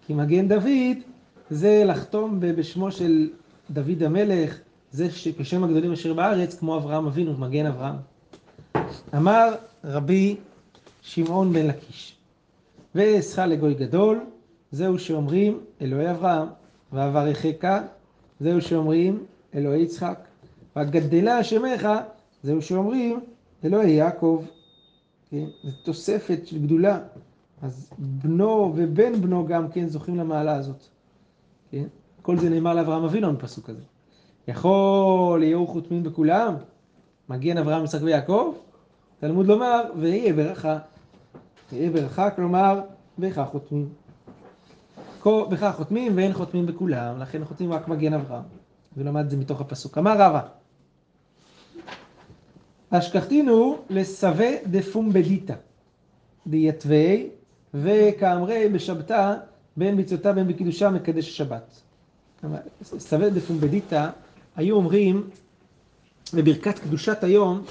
כי 0.08 0.14
מגן 0.14 0.48
דוד 0.48 0.98
זה 1.50 1.84
לחתום 1.86 2.38
בשמו 2.40 2.92
של 2.92 3.30
דוד 3.70 4.04
המלך, 4.04 4.58
זה 4.92 5.08
כשם 5.38 5.64
הגדולים 5.64 5.92
אשר 5.92 6.14
בארץ, 6.14 6.60
כמו 6.60 6.78
אברהם 6.78 7.06
אבינו, 7.06 7.38
מגן 7.38 7.66
אברהם. 7.66 7.96
אמר 9.16 9.56
רבי 9.84 10.36
שמעון 11.02 11.54
בן 11.54 11.68
לקיש, 11.68 12.16
ואעשך 12.96 13.40
לגוי 13.40 13.74
גדול, 13.74 14.20
זהו 14.72 15.00
שאומרים 15.00 15.60
אלוהי 15.82 16.12
אברהם, 16.12 16.48
ואברכך, 16.94 17.82
זהו 18.40 18.62
שאומרים 18.62 19.26
אלוהי 19.56 19.82
יצחק, 19.82 20.20
וגדלה 20.76 21.44
שמך, 21.44 21.88
זהו 22.44 22.62
שאומרים 22.62 23.20
אלוהי 23.66 23.92
יעקב. 23.92 24.46
כן? 25.30 25.46
זו 25.64 25.72
תוספת 25.84 26.40
גדולה. 26.54 27.00
אז 27.62 27.90
בנו 27.98 28.74
ובן 28.76 29.22
בנו 29.22 29.46
גם 29.48 29.70
כן 29.72 29.88
זוכים 29.88 30.16
למעלה 30.16 30.56
הזאת. 30.56 30.84
כן? 31.72 31.86
כל 32.22 32.38
זה 32.38 32.50
נאמר 32.50 32.74
לאברהם 32.74 33.04
אבינו 33.04 33.34
בפסוק 33.34 33.70
הזה. 33.70 33.82
יכול 34.48 35.44
יהיו 35.44 35.68
חותמים 35.68 36.04
בכולם? 36.04 36.56
מגן 37.30 37.58
אברהם, 37.58 37.84
יצחק 37.84 38.02
ויעקב? 38.02 38.54
תלמוד 39.22 39.48
לומר, 39.48 39.82
ויהיה 40.00 40.34
ברכה. 40.34 40.78
ויהיה 41.72 41.90
ברכה, 41.90 42.32
כלומר, 42.32 42.82
בכך 43.20 43.48
חותמים. 43.52 43.90
בכך 45.26 45.74
חותמים 45.78 46.18
ואין 46.18 46.34
חותמים 46.34 46.66
בכולם, 46.66 47.20
לכן 47.20 47.46
חותמים 47.46 47.74
רק 47.74 47.88
מגן 47.88 48.14
אברהם. 48.14 48.44
ולמד 48.98 49.24
את 49.24 49.30
זה 49.30 49.38
מתוך 49.38 49.62
הפסוק. 49.62 49.98
אמר 49.98 50.14
רבא, 50.14 50.42
אשכחתינו 52.90 53.78
לסווה 53.90 54.50
דפומבדיתא, 54.66 55.56
דיתווי, 56.48 57.30
וכאמרי 57.74 58.70
בשבתה, 58.70 59.36
בין 59.78 59.98
ביצותה 59.98 60.34
בין 60.34 60.48
בקידושה 60.48 60.90
מקדש 60.90 61.30
השבת. 61.30 61.82
סווה 62.84 63.30
דפומבדיתא, 63.30 64.10
היו 64.56 64.76
אומרים 64.76 65.30
בברכת 66.34 66.80
קדושת 66.80 67.24
היום, 67.24 67.64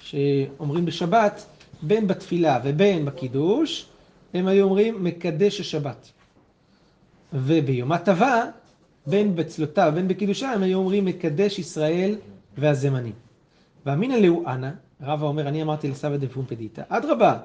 שאומרים 0.00 0.84
בשבת, 0.84 1.46
בין 1.82 2.06
בתפילה 2.06 2.60
ובין 2.64 3.04
בקידוש, 3.04 3.86
הם 4.34 4.46
היו 4.46 4.64
אומרים 4.64 5.04
מקדש 5.04 5.60
השבת. 5.60 6.10
וביום 7.32 7.92
הטבה, 7.92 8.44
בין 9.06 9.36
בצלותה 9.36 9.88
ובין 9.92 10.08
בקידושה, 10.08 10.52
הם 10.52 10.62
היו 10.62 10.78
אומרים 10.78 11.04
מקדש 11.04 11.58
ישראל 11.58 12.16
והזמנים. 12.58 13.12
ואמינא 13.86 14.14
לאו 14.14 14.46
אנא, 14.46 14.70
רבא 15.02 15.26
אומר, 15.26 15.48
אני 15.48 15.62
אמרתי 15.62 15.88
לסבא 15.88 16.16
דפומפדיתא, 16.16 16.82
אדרבה, 16.88 17.38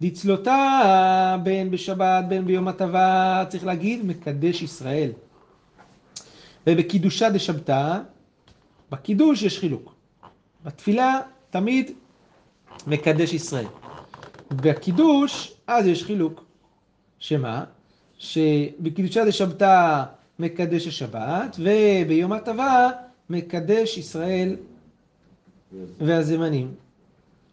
דצלותה 0.00 1.36
בין 1.42 1.70
בשבת 1.70 2.24
בין 2.28 2.44
ביום 2.44 2.68
הטבה, 2.68 3.44
צריך 3.48 3.66
להגיד 3.66 4.04
מקדש 4.06 4.62
ישראל. 4.62 5.10
ובקידושה 6.66 7.30
דשבתא, 7.30 7.98
בקידוש 8.90 9.42
יש 9.42 9.58
חילוק. 9.58 9.94
בתפילה 10.64 11.20
תמיד 11.50 11.90
מקדש 12.86 13.32
ישראל. 13.32 13.66
בקידוש, 14.50 15.54
אז 15.66 15.86
יש 15.86 16.04
חילוק. 16.04 16.44
שמה? 17.18 17.64
שבקידושה 18.18 19.24
דשבתא 19.24 20.04
מקדש 20.38 20.86
השבת, 20.86 21.56
וביום 21.58 22.32
הטבה 22.32 22.90
מקדש 23.30 23.98
ישראל 23.98 24.56
והזמנים. 26.00 26.74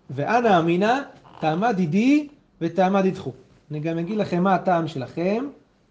ואנא 0.10 0.60
אמינא, 0.60 1.00
טעמה 1.40 1.74
דידי 1.74 2.28
וטעמה 2.62 3.02
דידחו. 3.02 3.32
אני 3.72 3.80
גם 3.80 3.98
אגיד 3.98 4.18
לכם 4.18 4.44
מה 4.44 4.56
הטעם 4.56 4.88
שלכם 4.88 5.46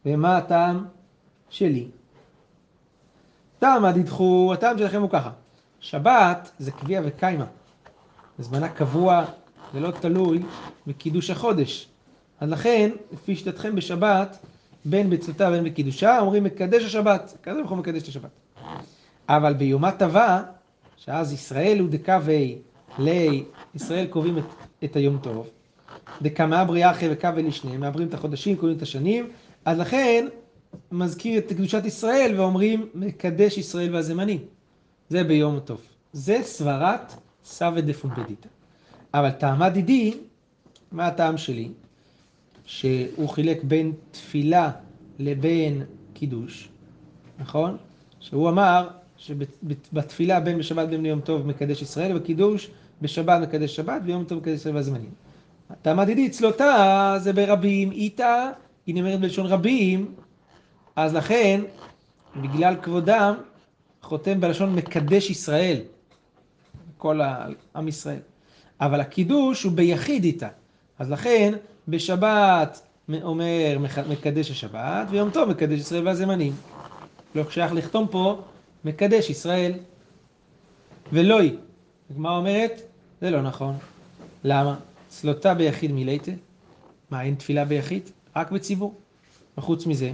ומה 0.06 0.36
הטעם 0.36 0.84
שלי. 1.50 1.86
טעמה 3.58 3.92
דידחו, 3.92 4.50
הטעם 4.54 4.78
שלכם 4.78 5.02
הוא 5.02 5.10
ככה. 5.10 5.30
שבת 5.80 6.50
זה 6.58 6.70
קביע 6.70 7.00
וקיימה. 7.04 7.46
זמנה 8.38 8.68
קבוע 8.68 9.24
ולא 9.74 9.90
תלוי 9.90 10.42
בקידוש 10.86 11.30
החודש. 11.30 11.88
אז 12.40 12.50
לכן, 12.50 12.90
לפי 13.12 13.36
שיטתכם 13.36 13.76
בשבת, 13.76 14.38
בין 14.84 15.10
בצאתה 15.10 15.48
ובין 15.48 15.64
בקידושה, 15.64 16.18
אומרים 16.20 16.44
מקדש 16.44 16.84
השבת. 16.84 17.36
כזה 17.42 17.60
אנחנו 17.60 17.76
מקדש 17.76 18.02
את 18.02 18.08
השבת. 18.08 18.30
אבל 19.28 19.52
ביום 19.52 19.84
הטבה, 19.84 20.42
שאז 20.96 21.32
ישראל 21.32 21.78
הוא 21.80 21.88
דקווי 21.88 22.58
לי, 22.98 23.44
ישראל 23.74 24.06
קובעים 24.06 24.38
את, 24.38 24.44
את 24.84 24.96
היום 24.96 25.18
טוב, 25.22 25.48
דקמא 26.22 26.64
בריאה 26.64 26.90
אחרי 26.90 27.08
וקווי 27.12 27.42
לשניהם, 27.42 27.80
מעברים 27.80 28.08
את 28.08 28.14
החודשים, 28.14 28.56
קובעים 28.56 28.76
את 28.76 28.82
השנים, 28.82 29.28
אז 29.64 29.78
לכן 29.78 30.26
מזכיר 30.92 31.38
את 31.38 31.52
קדושת 31.52 31.84
ישראל 31.84 32.40
ואומרים 32.40 32.88
מקדש 32.94 33.58
ישראל 33.58 33.94
והזמנים. 33.94 34.38
זה 35.08 35.24
ביום 35.24 35.60
טוב. 35.60 35.80
זה 36.12 36.38
סברת 36.42 37.14
סבא 37.44 37.80
דפומפדיתא. 37.80 38.48
אבל 39.14 39.30
טעמה 39.30 39.70
דידי, 39.70 40.14
מה 40.92 41.06
הטעם 41.06 41.38
שלי? 41.38 41.68
שהוא 42.66 43.28
חילק 43.28 43.64
בין 43.64 43.92
תפילה 44.10 44.70
לבין 45.18 45.82
קידוש, 46.14 46.68
נכון? 47.38 47.76
שהוא 48.20 48.48
אמר 48.48 48.88
שבתפילה 49.16 50.40
בין 50.40 50.58
בשבת 50.58 50.88
בין 50.88 51.02
ביום 51.02 51.20
טוב 51.20 51.46
מקדש 51.46 51.82
ישראל, 51.82 52.16
ובקידוש 52.16 52.70
בשבת 53.02 53.42
מקדש 53.42 53.76
שבת, 53.76 54.02
ביום 54.02 54.24
טוב 54.24 54.38
מקדש 54.38 54.54
ישראל 54.54 54.74
והזמנים. 54.74 55.10
טעמה 55.82 56.04
דידי 56.04 56.30
צלותה 56.30 57.14
זה 57.18 57.32
ברבים, 57.32 57.92
איתה, 57.92 58.50
היא 58.86 58.94
נאמרת 58.94 59.20
בלשון 59.20 59.46
רבים, 59.46 60.14
אז 60.96 61.14
לכן, 61.14 61.60
בגלל 62.42 62.76
כבודם, 62.82 63.34
חותם 64.02 64.40
בלשון 64.40 64.74
מקדש 64.74 65.30
ישראל, 65.30 65.80
כל 67.04 67.20
עם 67.76 67.88
ישראל. 67.88 68.18
אבל 68.80 69.00
הקידוש 69.00 69.62
הוא 69.62 69.72
ביחיד 69.72 70.24
איתה. 70.24 70.48
אז 70.98 71.10
לכן, 71.10 71.54
בשבת 71.88 72.80
אומר 73.22 73.78
מקדש 74.08 74.50
השבת, 74.50 75.06
ויום 75.10 75.30
טוב 75.30 75.48
מקדש 75.48 75.80
ישראל 75.80 76.06
והזמנים. 76.06 76.52
לא 77.34 77.50
שייך 77.50 77.72
לחתום 77.72 78.08
פה 78.10 78.42
מקדש 78.84 79.30
ישראל. 79.30 79.72
ולא 81.12 81.40
היא. 81.40 81.56
הגמרא 82.10 82.36
אומרת, 82.36 82.80
זה 83.20 83.30
לא 83.30 83.42
נכון. 83.42 83.76
למה? 84.44 84.76
צלותה 85.08 85.54
ביחיד 85.54 85.92
מילייתא. 85.92 86.32
מה, 87.10 87.22
אין 87.22 87.34
תפילה 87.34 87.64
ביחיד? 87.64 88.10
רק 88.36 88.50
בציבור. 88.50 88.94
וחוץ 89.58 89.86
מזה, 89.86 90.12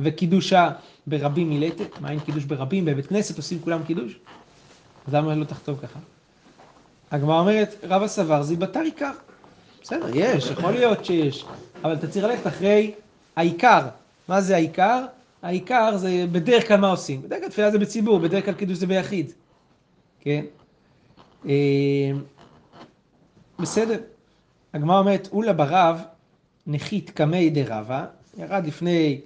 וקידושה 0.00 0.70
ברבים 1.06 1.48
מילתא, 1.48 1.84
מה 2.00 2.10
אין 2.10 2.20
קידוש 2.20 2.44
ברבים? 2.44 2.84
בבית 2.84 3.06
כנסת 3.06 3.36
עושים 3.36 3.58
כולם 3.60 3.80
קידוש? 3.86 4.18
אז 5.06 5.14
למה 5.14 5.34
לא 5.34 5.44
תכתוב 5.44 5.80
ככה? 5.82 5.98
הגמרא 7.10 7.40
אומרת, 7.40 7.74
רבא 7.82 8.06
סבר 8.06 8.42
זה 8.42 8.56
בתר 8.56 8.80
עיקר. 8.80 9.12
בסדר, 9.82 10.10
יש, 10.14 10.50
יכול 10.50 10.72
להיות 10.72 11.04
שיש, 11.04 11.44
אבל 11.84 11.94
אתה 11.94 12.08
צריך 12.08 12.24
ללכת 12.24 12.46
אחרי 12.46 12.92
העיקר. 13.36 13.86
מה 14.28 14.40
זה 14.40 14.54
העיקר? 14.54 15.04
העיקר 15.42 15.96
זה 15.96 16.24
בדרך 16.32 16.68
כלל 16.68 16.80
מה 16.80 16.90
עושים. 16.90 17.22
בדרך 17.22 17.40
כלל 17.40 17.48
תפילה 17.48 17.70
זה 17.70 17.78
בציבור, 17.78 18.18
בדרך 18.18 18.44
כלל 18.44 18.54
קידוש 18.54 18.78
זה 18.78 18.86
ביחיד. 18.86 19.32
כן? 20.20 20.44
בסדר. 23.58 24.00
הגמרא 24.74 24.98
אומרת, 24.98 25.28
אולה 25.32 25.52
ברב 25.52 26.02
נחית 26.66 27.10
קמי 27.10 27.50
דרבה, 27.50 28.04
ירד 28.38 28.66
לפני 28.66 29.20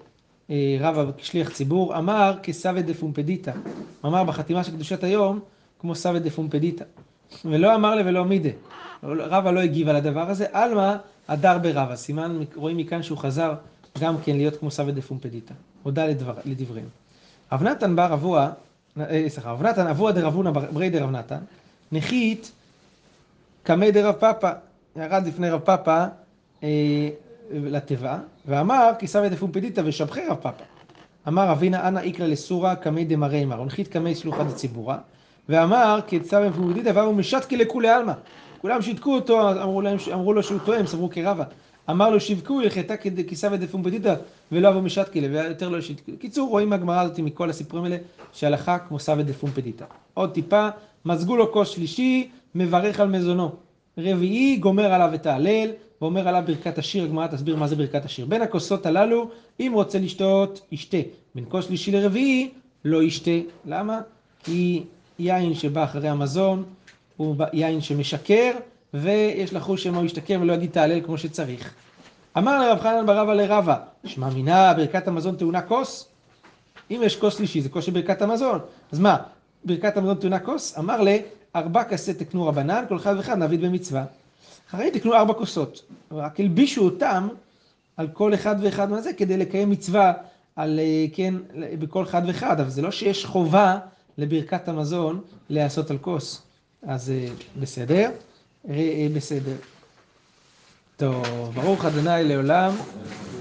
רבא 0.81 1.05
כשליח 1.17 1.51
ציבור, 1.51 1.99
אמר 1.99 2.35
כסווה 2.43 2.83
דפומפדיתא. 2.83 3.53
הוא 4.01 4.09
אמר 4.09 4.25
בחתימה 4.25 4.65
של 4.65 4.73
קדושת 4.73 5.05
היום, 5.05 5.41
כמו 5.81 5.95
סווה 5.95 6.19
דפומפדיתא. 6.19 6.85
ולא 7.45 7.75
אמר 7.75 7.95
לה 7.95 8.03
ולא 8.05 8.25
מידה. 8.25 8.51
רבא 9.03 9.51
לא 9.51 9.61
הגיב 9.61 9.89
על 9.89 9.97
הדבר 9.97 10.31
הזה, 10.31 10.47
עלמא 10.53 10.97
הדר 11.29 11.59
ברבא. 11.59 11.97
סימן, 11.97 12.41
רואים 12.55 12.77
מכאן 12.77 13.03
שהוא 13.03 13.19
חזר 13.19 13.55
גם 14.01 14.17
כן 14.25 14.37
להיות 14.37 14.57
כמו 14.57 14.71
סווה 14.71 14.93
דפומפדיתא. 14.93 15.55
הודה 15.83 16.07
לדבר, 16.07 16.35
לדבריהם. 16.45 16.89
רב 17.53 17.63
נתן 17.63 17.97
בר 17.97 18.15
אבוה, 18.15 18.51
סליחה, 19.29 19.51
רב 19.51 19.63
נתן 19.63 19.87
אבוה 19.87 20.13
דרבונה 20.13 20.51
ברי 20.51 20.91
דרב 20.91 21.11
נתן, 21.11 21.39
נחית 21.93 22.53
קמי 23.63 23.93
דרב 23.93 24.15
פאפא. 24.15 24.53
ירד 24.97 25.27
לפני 25.27 25.51
רב 25.51 25.61
פאפא 25.61 26.07
אה, 26.63 27.09
לתיבה, 27.51 28.19
ואמר 28.47 28.91
כי 28.99 29.07
סווה 29.07 29.29
דפומפדיתא 29.29 29.83
ושבחי 29.85 30.27
רב 30.27 30.37
פאפא. 30.37 30.65
אמר 31.29 31.53
אבינה 31.53 31.89
אנא 31.89 31.99
איקרא 31.99 32.27
לסורא 32.27 32.75
קמי 32.75 33.05
דמרי 33.05 33.45
מר, 33.45 33.61
ונחית 33.61 33.89
קמי 33.89 34.15
סלוחא 34.15 34.43
דציבורא. 34.43 34.97
ואמר 35.49 36.01
כי 36.07 36.17
את 36.17 36.27
סבא 36.27 36.49
דפומפדיתא 36.49 36.93
ואמרו 36.95 37.13
משתקי 37.13 37.57
לכולי 37.57 37.89
עלמא. 37.89 38.13
כולם 38.59 38.83
שיתקו 38.83 39.15
אותו, 39.15 39.51
אמרו, 39.63 39.81
להם, 39.81 39.97
אמרו 40.13 40.33
לו 40.33 40.43
שהוא 40.43 40.59
טועה, 40.65 40.79
הם 40.79 40.87
סברו 40.87 41.11
כרבא. 41.11 41.45
אמר 41.91 42.11
לו 42.11 42.21
שיבקו 42.21 42.61
הלכתה 42.61 42.97
כסבא 42.97 43.57
דפומפדיתא 43.57 44.15
ולא 44.53 44.69
אבו 44.69 44.83
משתקי 44.83 45.21
לה, 45.21 45.29
ויותר 45.31 45.69
לא 45.69 45.81
שיתקו. 45.81 46.13
קיצור, 46.19 46.49
רואים 46.49 46.69
מהגמרא 46.69 47.01
הזאת 47.01 47.19
מכל 47.19 47.51
הסיפורים 47.51 47.85
האלה 47.85 47.97
שהלכה 48.33 48.79
כמו 48.79 48.99
סבא 48.99 49.23
דפומפדיתא. 49.23 49.85
עוד 50.15 50.33
טיפה, 50.33 50.69
מזגו 51.05 51.37
לו 51.37 51.53
כוס 51.53 51.69
שלישי, 51.69 52.29
מברך 52.55 53.01
על 53.01 53.09
מזונו. 53.09 53.53
רביעי, 53.99 54.57
גומר 54.57 54.93
עליו 54.93 55.15
את 55.15 55.27
ההלל, 55.27 55.71
ואומר 56.01 56.29
עליו 56.29 56.43
ברכת 56.47 56.79
השיר, 56.79 57.05
הגמרא 57.05 57.27
תסביר 57.27 57.57
מה 57.57 57.69
זה 57.69 57.77
ברכת 57.77 58.05
השיר. 58.05 58.27
בין 58.27 58.43
הכוסות 58.43 58.87
הללו, 58.87 59.31
אם 59.61 59.73
רוצה 59.75 59.99
לשתות, 59.99 60.61
ישתה. 60.73 60.97
בין 61.35 61.45
כוס 61.49 61.67
שלישי 61.67 61.93
לרביעי, 61.93 62.51
לא 62.85 63.03
ישתה. 63.03 63.31
למה? 63.65 64.01
כי 64.45 64.83
יין 65.19 65.55
שבא 65.55 65.85
אחרי 65.85 66.09
המזון, 66.09 66.65
הוא 67.17 67.37
יין 67.53 67.81
שמשקר, 67.81 68.53
ויש 68.95 69.53
לחוש 69.53 69.83
שמה 69.83 69.97
הוא 69.99 70.07
ישתכר 70.07 70.39
ולא 70.41 70.53
יגיד 70.53 70.71
תהלל 70.71 71.01
כמו 71.01 71.19
שצריך. 71.19 71.75
אמר 72.39 72.59
לרב 72.61 72.79
חנן 72.81 73.07
ברבא 73.07 73.35
לרבא, 73.35 73.77
שמע 74.05 74.29
מינה 74.31 74.75
ברכת 74.75 75.09
המזון 75.09 75.37
טעונה 75.37 75.63
כוס? 75.63 76.09
אם 76.91 77.01
יש 77.05 77.17
כוס 77.17 77.37
שלישי 77.37 77.61
זה 77.61 77.69
כוס 77.69 77.85
של 77.85 77.93
ברכת 77.93 78.23
המזון, 78.23 78.59
אז 78.93 78.99
מה, 78.99 79.17
ברכת 79.65 79.97
המזון 79.97 80.17
טעונה 80.17 80.39
כוס? 80.39 80.79
אמר 80.79 81.01
לה, 81.01 81.17
ארבע 81.57 81.85
כסה 81.85 82.15
תקנו 82.15 82.47
רבנן, 82.47 82.85
כל 82.89 82.97
אחד 82.97 83.15
ואחד 83.17 83.39
נעביד 83.39 83.61
במצווה. 83.61 84.05
אחרי 84.71 84.91
תקנו 84.91 85.15
ארבע 85.15 85.35
כוסות, 85.35 85.83
רק 86.13 86.41
הלבישו 86.41 86.85
אותם 86.85 87.29
על 87.97 88.09
כל 88.09 88.35
אחד 88.35 88.57
ואחד 88.61 88.91
מהזה 88.91 89.13
כדי 89.13 89.37
לקיים 89.37 89.71
מצווה 89.71 90.13
על, 90.57 90.81
אה, 90.81 91.07
כן, 91.13 91.35
בכל 91.79 92.07
חד 92.07 92.23
וחד, 92.27 92.61
אבל 92.61 92.71
זה 92.71 92.83
לא 92.83 92.91
שיש 92.91 93.25
חובה 93.25 93.79
לברכת 94.19 94.69
המזון 94.69 95.21
להיעשות 95.51 95.91
על 95.91 95.99
כוס. 95.99 96.43
אז 96.83 97.11
אה, 97.11 97.27
בסדר? 97.61 98.11
אה, 98.71 99.07
בסדר. 99.15 99.57
טוב, 100.97 101.25
ברוך 101.55 101.85
ה' 101.85 102.23
לעולם, 102.23 102.75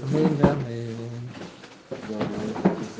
אמן 0.04 0.34
ואמן. 0.36 0.81